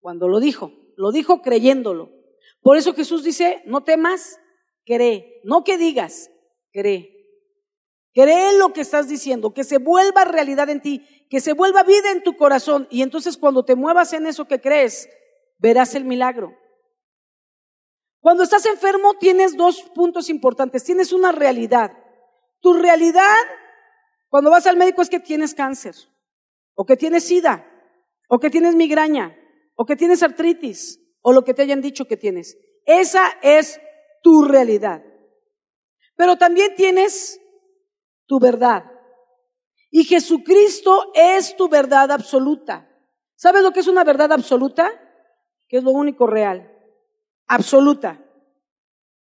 [0.00, 0.72] cuando lo dijo.
[0.96, 2.12] Lo dijo creyéndolo.
[2.60, 4.38] Por eso Jesús dice, no temas,
[4.84, 5.40] cree.
[5.44, 6.30] No que digas,
[6.72, 7.13] cree.
[8.14, 12.12] Cree lo que estás diciendo, que se vuelva realidad en ti, que se vuelva vida
[12.12, 12.86] en tu corazón.
[12.90, 15.08] Y entonces cuando te muevas en eso que crees,
[15.58, 16.56] verás el milagro.
[18.20, 20.84] Cuando estás enfermo tienes dos puntos importantes.
[20.84, 21.92] Tienes una realidad.
[22.60, 23.36] Tu realidad,
[24.28, 25.94] cuando vas al médico, es que tienes cáncer,
[26.74, 27.68] o que tienes sida,
[28.28, 29.36] o que tienes migraña,
[29.74, 32.56] o que tienes artritis, o lo que te hayan dicho que tienes.
[32.86, 33.78] Esa es
[34.22, 35.02] tu realidad.
[36.16, 37.40] Pero también tienes
[38.26, 38.84] tu verdad.
[39.90, 42.88] Y Jesucristo es tu verdad absoluta.
[43.36, 44.90] ¿Sabes lo que es una verdad absoluta?
[45.68, 46.70] Que es lo único real.
[47.46, 48.20] Absoluta.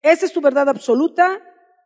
[0.02, 1.40] Esa es tu verdad absoluta.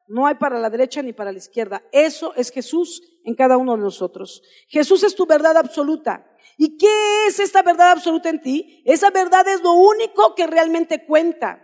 [0.08, 1.82] No hay para la derecha ni para la izquierda.
[1.92, 4.42] Eso es Jesús en cada uno de nosotros.
[4.68, 6.30] Jesús es tu verdad absoluta.
[6.56, 8.82] ¿Y qué es esta verdad absoluta en ti?
[8.86, 11.62] Esa verdad es lo único que realmente cuenta.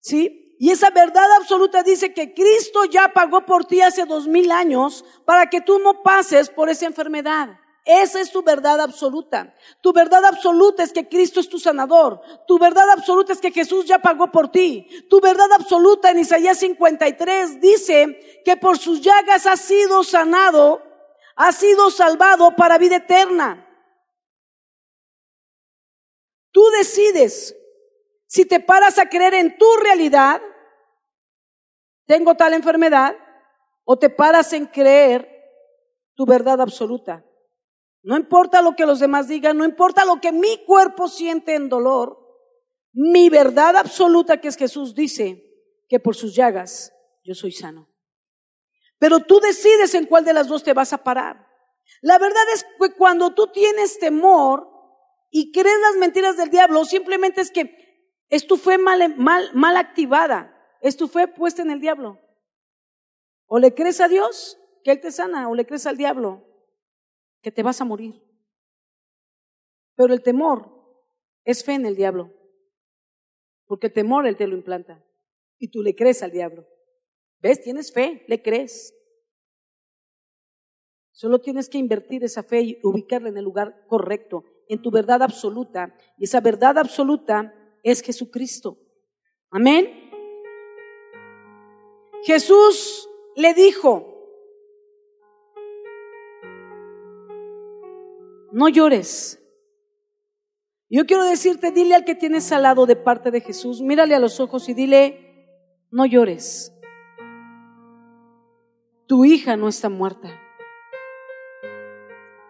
[0.00, 0.47] ¿Sí?
[0.58, 5.04] Y esa verdad absoluta dice que Cristo ya pagó por ti hace dos mil años
[5.24, 7.58] para que tú no pases por esa enfermedad.
[7.84, 9.54] Esa es tu verdad absoluta.
[9.80, 12.20] Tu verdad absoluta es que Cristo es tu sanador.
[12.46, 14.86] Tu verdad absoluta es que Jesús ya pagó por ti.
[15.08, 20.82] Tu verdad absoluta en Isaías 53 dice que por sus llagas has sido sanado,
[21.34, 23.64] has sido salvado para vida eterna.
[26.50, 27.56] Tú decides
[28.26, 30.42] si te paras a creer en tu realidad,
[32.08, 33.14] tengo tal enfermedad,
[33.84, 35.28] o te paras en creer
[36.14, 37.24] tu verdad absoluta.
[38.02, 41.68] No importa lo que los demás digan, no importa lo que mi cuerpo siente en
[41.68, 42.18] dolor,
[42.92, 45.44] mi verdad absoluta que es Jesús dice
[45.88, 46.92] que por sus llagas
[47.22, 47.88] yo soy sano.
[48.98, 51.46] Pero tú decides en cuál de las dos te vas a parar.
[52.00, 54.66] La verdad es que cuando tú tienes temor
[55.30, 59.76] y crees las mentiras del diablo, simplemente es que es tu fe mal, mal, mal
[59.76, 60.57] activada.
[60.80, 62.20] Es tu fe puesta en el diablo.
[63.46, 66.44] O le crees a Dios, que Él te sana, o le crees al diablo,
[67.42, 68.22] que te vas a morir.
[69.96, 70.78] Pero el temor
[71.44, 72.32] es fe en el diablo.
[73.66, 75.04] Porque el temor Él te lo implanta.
[75.58, 76.66] Y tú le crees al diablo.
[77.40, 77.60] ¿Ves?
[77.62, 78.94] Tienes fe, le crees.
[81.12, 85.22] Solo tienes que invertir esa fe y ubicarla en el lugar correcto, en tu verdad
[85.22, 85.92] absoluta.
[86.16, 88.78] Y esa verdad absoluta es Jesucristo.
[89.50, 90.07] Amén.
[92.24, 94.18] Jesús le dijo,
[98.52, 99.42] no llores.
[100.90, 104.18] Yo quiero decirte, dile al que tienes al lado de parte de Jesús, mírale a
[104.18, 105.50] los ojos y dile,
[105.90, 106.74] no llores.
[109.06, 110.28] Tu hija no está muerta.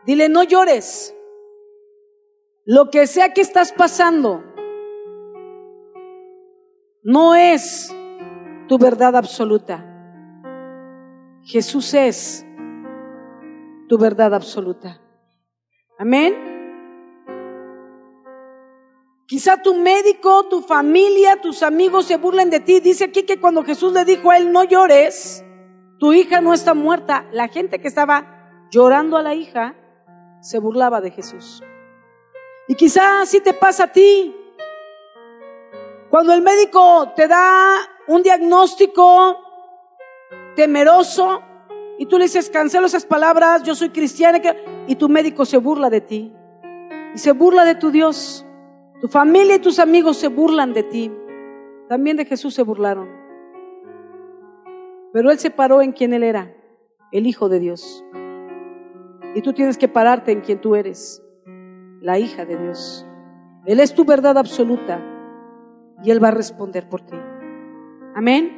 [0.06, 1.14] Dile, no llores.
[2.64, 4.42] Lo que sea que estás pasando,
[7.02, 7.94] no es
[8.68, 9.84] tu verdad absoluta.
[11.42, 12.46] Jesús es
[13.88, 15.00] tu verdad absoluta.
[15.98, 16.56] Amén.
[19.26, 22.80] Quizá tu médico, tu familia, tus amigos se burlen de ti.
[22.80, 25.44] Dice aquí que cuando Jesús le dijo a él, no llores,
[25.98, 27.26] tu hija no está muerta.
[27.32, 29.74] La gente que estaba llorando a la hija
[30.40, 31.62] se burlaba de Jesús.
[32.68, 34.34] Y quizá así te pasa a ti.
[36.10, 37.76] Cuando el médico te da
[38.08, 39.38] un diagnóstico
[40.56, 41.42] temeroso
[41.98, 44.40] y tú le dices, cancelo esas palabras, yo soy cristiana,
[44.86, 46.32] y tu médico se burla de ti.
[47.14, 48.46] Y se burla de tu Dios.
[49.00, 51.12] Tu familia y tus amigos se burlan de ti.
[51.88, 53.08] También de Jesús se burlaron.
[55.12, 56.54] Pero Él se paró en quien Él era,
[57.10, 58.04] el Hijo de Dios.
[59.34, 61.22] Y tú tienes que pararte en quien tú eres,
[62.00, 63.06] la hija de Dios.
[63.66, 65.00] Él es tu verdad absoluta
[66.02, 67.16] y Él va a responder por ti.
[68.18, 68.52] Amén.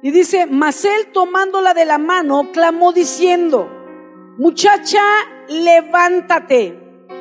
[0.00, 3.68] Y dice, mas él tomándola de la mano, clamó diciendo,
[4.38, 5.02] muchacha,
[5.48, 6.78] levántate.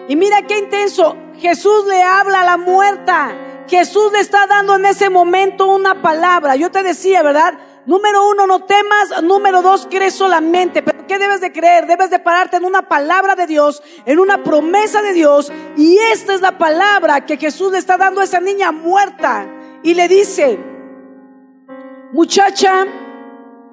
[0.07, 3.35] Y mira qué intenso, Jesús le habla a la muerta.
[3.67, 6.55] Jesús le está dando en ese momento una palabra.
[6.55, 7.57] Yo te decía, ¿verdad?
[7.85, 9.21] Número uno, no temas.
[9.23, 10.81] Número dos, crees solamente.
[10.81, 11.85] Pero ¿qué debes de creer?
[11.85, 15.51] Debes de pararte en una palabra de Dios, en una promesa de Dios.
[15.75, 19.47] Y esta es la palabra que Jesús le está dando a esa niña muerta.
[19.83, 20.57] Y le dice,
[22.13, 22.85] muchacha,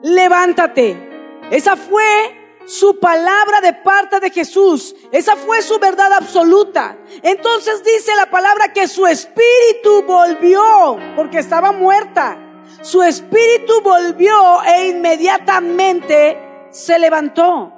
[0.02, 1.08] levántate.
[1.50, 2.36] Esa fue
[2.66, 4.94] su palabra de parte de Jesús.
[5.12, 6.98] Esa fue su verdad absoluta.
[7.22, 12.49] Entonces dice la palabra que su espíritu volvió porque estaba muerta.
[12.82, 17.72] Su espíritu volvió e inmediatamente se levantó.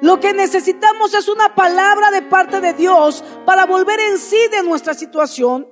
[0.00, 4.62] Lo que necesitamos es una palabra de parte de Dios para volver en sí de
[4.62, 5.66] nuestra situación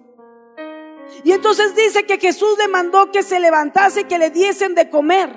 [1.24, 4.88] y entonces dice que Jesús le mandó que se levantase y que le diesen de
[4.88, 5.30] comer.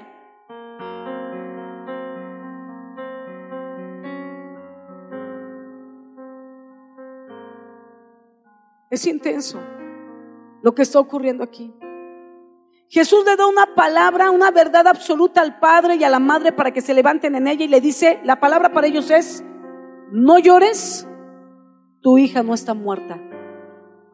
[8.89, 9.59] Es intenso
[10.61, 11.73] lo que está ocurriendo aquí.
[12.89, 16.71] Jesús le da una palabra, una verdad absoluta al padre y a la madre para
[16.71, 19.43] que se levanten en ella y le dice, la palabra para ellos es,
[20.11, 21.07] no llores,
[22.01, 23.19] tu hija no está muerta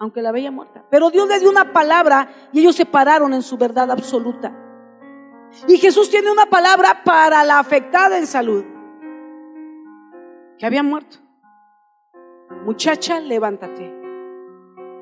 [0.02, 0.84] aunque la veía muerta.
[0.90, 4.52] Pero Dios le dio una palabra y ellos se pararon en su verdad absoluta.
[5.68, 8.66] Y Jesús tiene una palabra para la afectada en salud,
[10.58, 11.18] que había muerto.
[12.66, 13.94] Muchacha, levántate.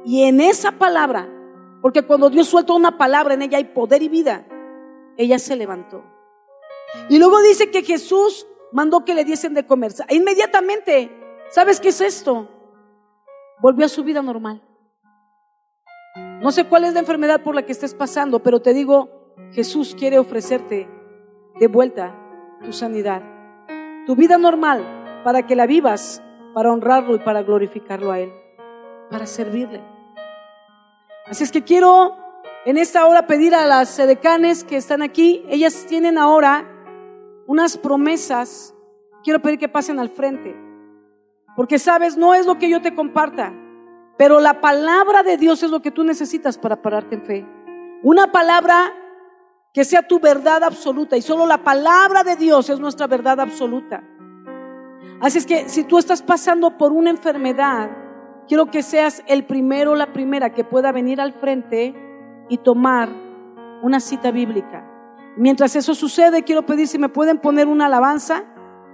[0.03, 1.29] Y en esa palabra,
[1.81, 4.45] porque cuando Dios suelta una palabra en ella hay poder y vida,
[5.17, 6.03] ella se levantó.
[7.09, 9.91] Y luego dice que Jesús mandó que le diesen de comer.
[10.09, 11.11] Inmediatamente,
[11.49, 12.47] ¿sabes qué es esto?
[13.59, 14.61] Volvió a su vida normal.
[16.41, 19.95] No sé cuál es la enfermedad por la que estés pasando, pero te digo, Jesús
[19.97, 20.87] quiere ofrecerte
[21.59, 22.15] de vuelta
[22.63, 23.21] tu sanidad,
[24.05, 26.23] tu vida normal, para que la vivas,
[26.53, 28.33] para honrarlo y para glorificarlo a Él,
[29.09, 29.81] para servirle.
[31.29, 32.15] Así es que quiero
[32.65, 36.67] en esta hora pedir a las sedecanes que están aquí, ellas tienen ahora
[37.47, 38.75] unas promesas,
[39.23, 40.55] quiero pedir que pasen al frente,
[41.55, 43.53] porque sabes, no es lo que yo te comparta,
[44.17, 47.47] pero la palabra de Dios es lo que tú necesitas para pararte en fe.
[48.03, 48.93] Una palabra
[49.73, 51.15] que sea tu verdad absoluta.
[51.15, 54.03] Y solo la palabra de Dios es nuestra verdad absoluta.
[55.21, 57.89] Así es que si tú estás pasando por una enfermedad,
[58.49, 61.93] quiero que seas el primero o la primera que pueda venir al frente
[62.49, 63.07] y tomar
[63.83, 64.85] una cita bíblica.
[65.37, 68.43] Mientras eso sucede, quiero pedir si me pueden poner una alabanza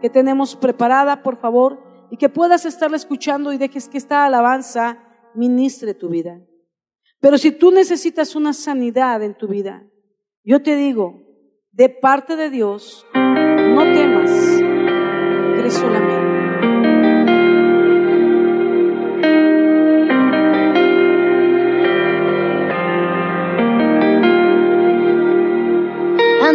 [0.02, 1.82] que tenemos preparada, por favor,
[2.12, 5.00] y que puedas estarla escuchando y dejes que esta alabanza
[5.34, 6.42] ministre tu vida.
[7.22, 9.88] Pero si tú necesitas una sanidad en tu vida,
[10.44, 11.24] yo te digo,
[11.72, 14.30] de parte de Dios, no temas,
[15.58, 16.35] crees solamente.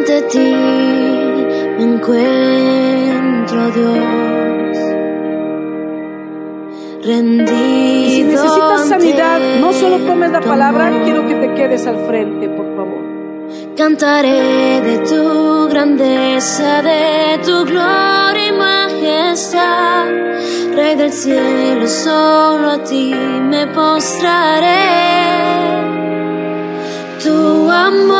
[0.01, 0.39] Ante ti
[1.77, 4.79] me encuentro, Dios,
[7.05, 12.49] rendido si necesitas sanidad, no solo tomes la palabra, quiero que te quedes al frente,
[12.49, 13.03] por favor.
[13.77, 20.07] Cantaré de tu grandeza, de tu gloria y majestad.
[20.77, 25.11] Rey del cielo, solo a ti me postraré.
[27.23, 28.20] Tu amor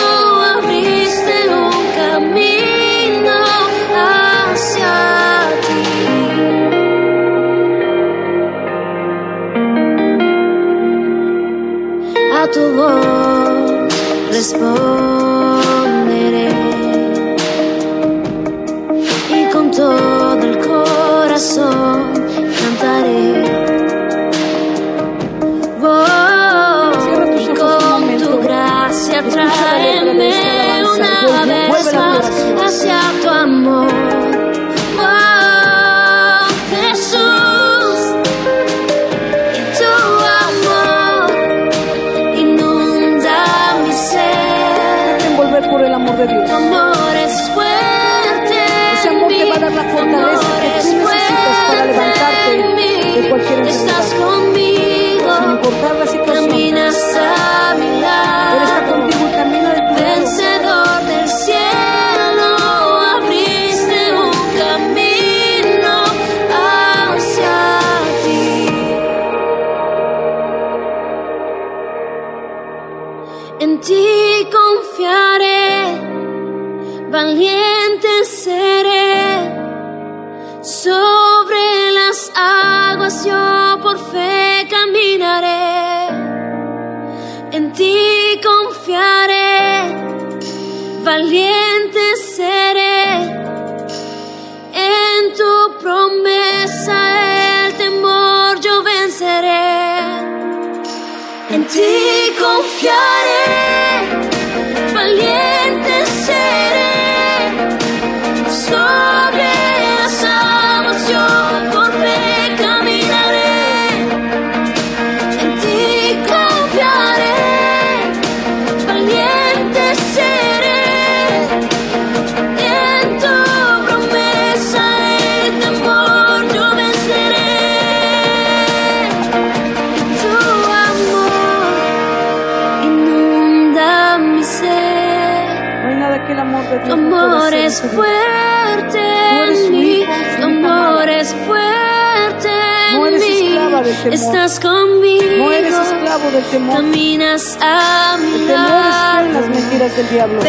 [14.41, 15.20] voz responderé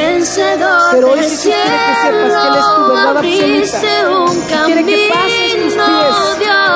[0.03, 4.65] Vencedor Pero hoy Dios quiere que sepas que Él es tu verdad absoluta.
[4.67, 6.17] Quiere que pases tus pies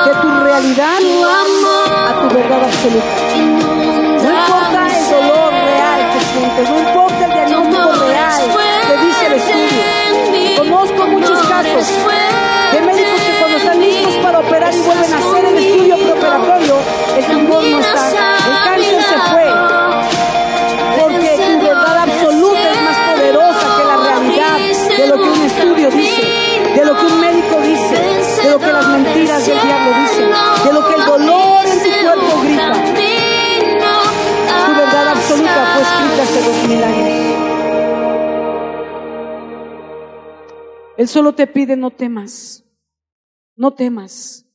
[0.05, 0.99] de tu realidad
[2.07, 3.13] a tu verdad absoluta.
[4.23, 8.41] No importa el dolor real que sientes, no importa el diagnóstico real
[8.87, 9.81] que dice el estudio.
[10.57, 11.85] Conozco muchos casos
[12.71, 15.36] de médicos que cuando están listos para operar y vuelven a hacer
[40.97, 42.65] Él solo te pide no temas,
[43.55, 44.45] no temas,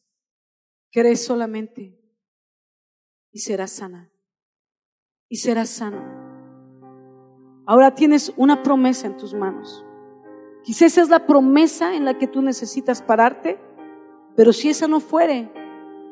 [0.90, 1.98] crees solamente
[3.30, 4.10] y serás sana,
[5.28, 6.02] y serás sano.
[7.64, 9.84] Ahora tienes una promesa en tus manos.
[10.64, 13.58] Quizás esa es la promesa en la que tú necesitas pararte,
[14.36, 15.48] pero si esa no fuere,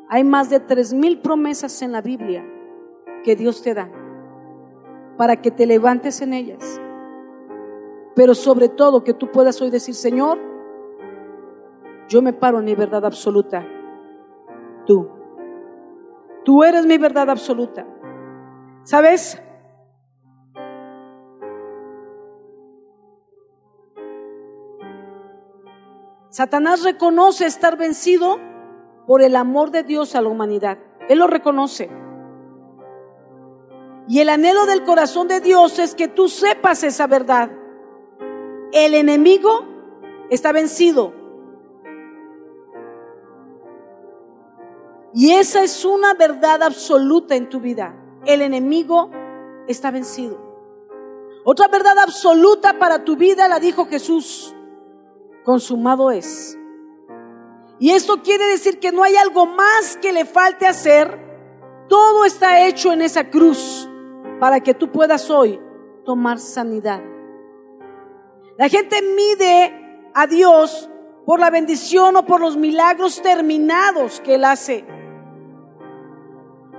[0.09, 2.45] hay más de tres mil promesas en la Biblia
[3.25, 3.91] que Dios te da
[5.17, 6.81] para que te levantes en ellas.
[8.15, 10.37] Pero sobre todo que tú puedas hoy decir, Señor,
[12.07, 13.65] yo me paro en mi verdad absoluta.
[14.85, 15.09] Tú.
[16.43, 17.85] Tú eres mi verdad absoluta.
[18.83, 19.41] ¿Sabes?
[26.29, 28.39] Satanás reconoce estar vencido
[29.05, 30.79] por el amor de Dios a la humanidad.
[31.09, 31.89] Él lo reconoce.
[34.07, 37.51] Y el anhelo del corazón de Dios es que tú sepas esa verdad.
[38.71, 39.65] El enemigo
[40.29, 41.13] está vencido.
[45.13, 47.93] Y esa es una verdad absoluta en tu vida.
[48.25, 49.11] El enemigo
[49.67, 50.39] está vencido.
[51.43, 54.55] Otra verdad absoluta para tu vida la dijo Jesús.
[55.43, 56.57] Consumado es.
[57.79, 61.19] Y esto quiere decir que no hay algo más que le falte hacer.
[61.89, 63.89] Todo está hecho en esa cruz
[64.39, 65.59] para que tú puedas hoy
[66.05, 67.01] tomar sanidad.
[68.61, 70.87] La gente mide a Dios
[71.25, 74.85] por la bendición o por los milagros terminados que Él hace.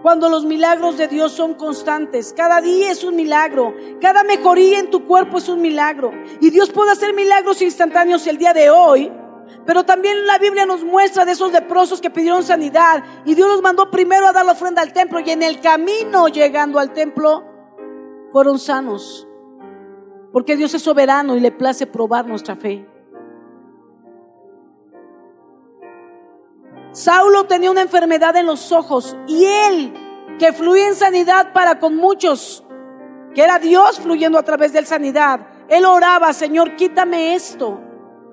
[0.00, 4.90] Cuando los milagros de Dios son constantes, cada día es un milagro, cada mejoría en
[4.90, 6.12] tu cuerpo es un milagro.
[6.40, 9.10] Y Dios puede hacer milagros instantáneos el día de hoy,
[9.66, 13.60] pero también la Biblia nos muestra de esos leprosos que pidieron sanidad y Dios los
[13.60, 17.42] mandó primero a dar la ofrenda al templo y en el camino llegando al templo
[18.30, 19.26] fueron sanos.
[20.32, 22.86] Porque Dios es soberano y le place probar nuestra fe.
[26.92, 29.94] Saulo tenía una enfermedad en los ojos y él,
[30.38, 32.64] que fluía en sanidad para con muchos,
[33.34, 37.80] que era Dios fluyendo a través de sanidad, él oraba, Señor, quítame esto,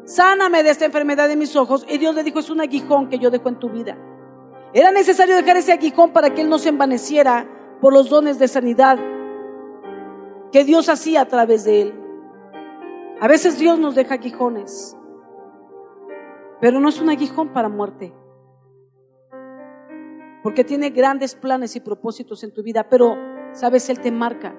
[0.03, 1.85] sáname de esta enfermedad de mis ojos.
[1.87, 3.97] Y Dios le dijo, es un aguijón que yo dejo en tu vida.
[4.73, 7.47] Era necesario dejar ese aguijón para que él no se envaneciera
[7.79, 8.99] por los dones de sanidad
[10.51, 11.93] que Dios hacía a través de él.
[13.21, 14.97] A veces Dios nos deja aguijones,
[16.61, 18.13] pero no es un aguijón para muerte,
[20.41, 23.17] porque tiene grandes planes y propósitos en tu vida, pero,
[23.51, 24.55] sabes, Él te marca.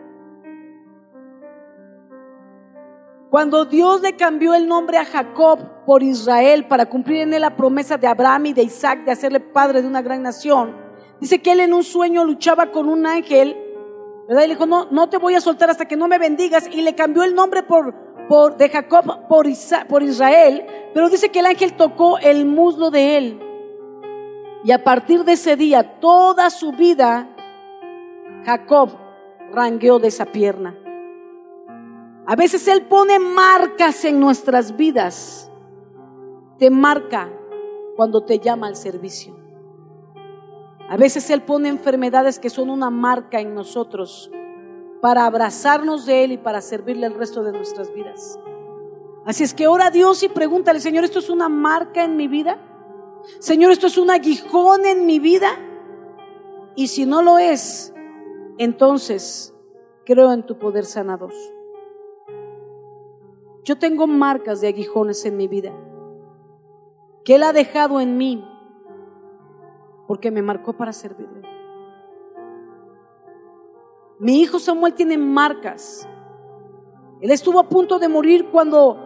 [3.31, 7.57] Cuando Dios le cambió el nombre a Jacob por Israel para cumplir en él la
[7.57, 10.77] promesa de Abraham y de Isaac de hacerle padre de una gran nación,
[11.21, 13.57] dice que él en un sueño luchaba con un ángel
[14.31, 16.69] Y le dijo, no, no te voy a soltar hasta que no me bendigas.
[16.71, 17.93] Y le cambió el nombre por,
[18.29, 19.47] por, de Jacob por,
[19.89, 20.65] por Israel.
[20.95, 23.41] Pero dice que el ángel tocó el muslo de él.
[24.63, 27.29] Y a partir de ese día, toda su vida,
[28.45, 28.91] Jacob
[29.53, 30.77] rangueó de esa pierna.
[32.25, 35.51] A veces Él pone marcas en nuestras vidas.
[36.57, 37.29] Te marca
[37.97, 39.40] cuando te llama al servicio.
[40.91, 44.29] A veces Él pone enfermedades que son una marca en nosotros
[45.01, 48.41] para abrazarnos de Él y para servirle el resto de nuestras vidas.
[49.25, 52.27] Así es que ora a Dios y pregúntale, Señor, ¿esto es una marca en mi
[52.27, 52.59] vida?
[53.39, 55.51] Señor, ¿esto es un aguijón en mi vida?
[56.75, 57.95] Y si no lo es,
[58.59, 59.55] entonces
[60.05, 61.33] creo en tu poder sanador.
[63.63, 65.73] Yo tengo marcas de aguijones en mi vida
[67.25, 68.45] que Él ha dejado en mí
[70.11, 71.43] porque me marcó para servirle.
[74.19, 76.09] Mi hijo Samuel tiene marcas.
[77.21, 78.99] Él estuvo a punto de morir cuando,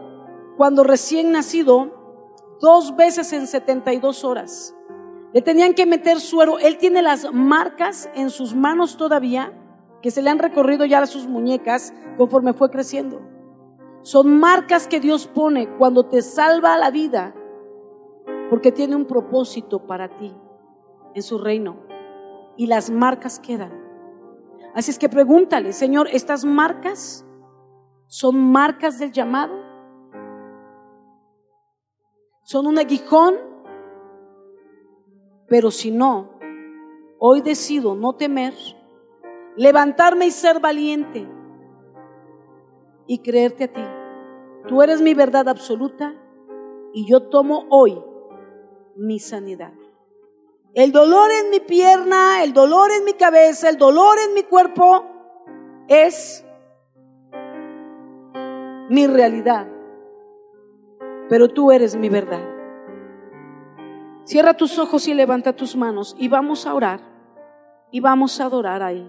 [0.57, 1.91] cuando recién nacido,
[2.59, 4.75] dos veces en 72 horas.
[5.35, 6.59] Le tenían que meter suero.
[6.59, 9.53] Él tiene las marcas en sus manos todavía,
[10.01, 13.21] que se le han recorrido ya a sus muñecas conforme fue creciendo.
[14.01, 17.35] Son marcas que Dios pone cuando te salva la vida,
[18.49, 20.35] porque tiene un propósito para ti
[21.15, 21.77] en su reino.
[22.57, 23.73] Y las marcas quedan.
[24.75, 27.25] Así es que pregúntale, Señor, ¿estas marcas
[28.07, 29.55] son marcas del llamado?
[32.43, 33.37] ¿Son un aguijón?
[35.49, 36.31] Pero si no,
[37.19, 38.55] hoy decido no temer,
[39.57, 41.29] levantarme y ser valiente
[43.07, 43.85] y creerte a ti.
[44.69, 46.15] Tú eres mi verdad absoluta
[46.93, 48.03] y yo tomo hoy
[48.97, 49.73] mi sanidad.
[50.75, 55.05] El dolor en mi pierna, el dolor en mi cabeza, el dolor en mi cuerpo
[55.87, 56.45] es
[58.89, 59.69] mi realidad.
[61.29, 62.43] Pero tú eres mi verdad.
[64.25, 67.01] Cierra tus ojos y levanta tus manos y vamos a orar
[67.93, 69.09] y vamos a adorar ahí.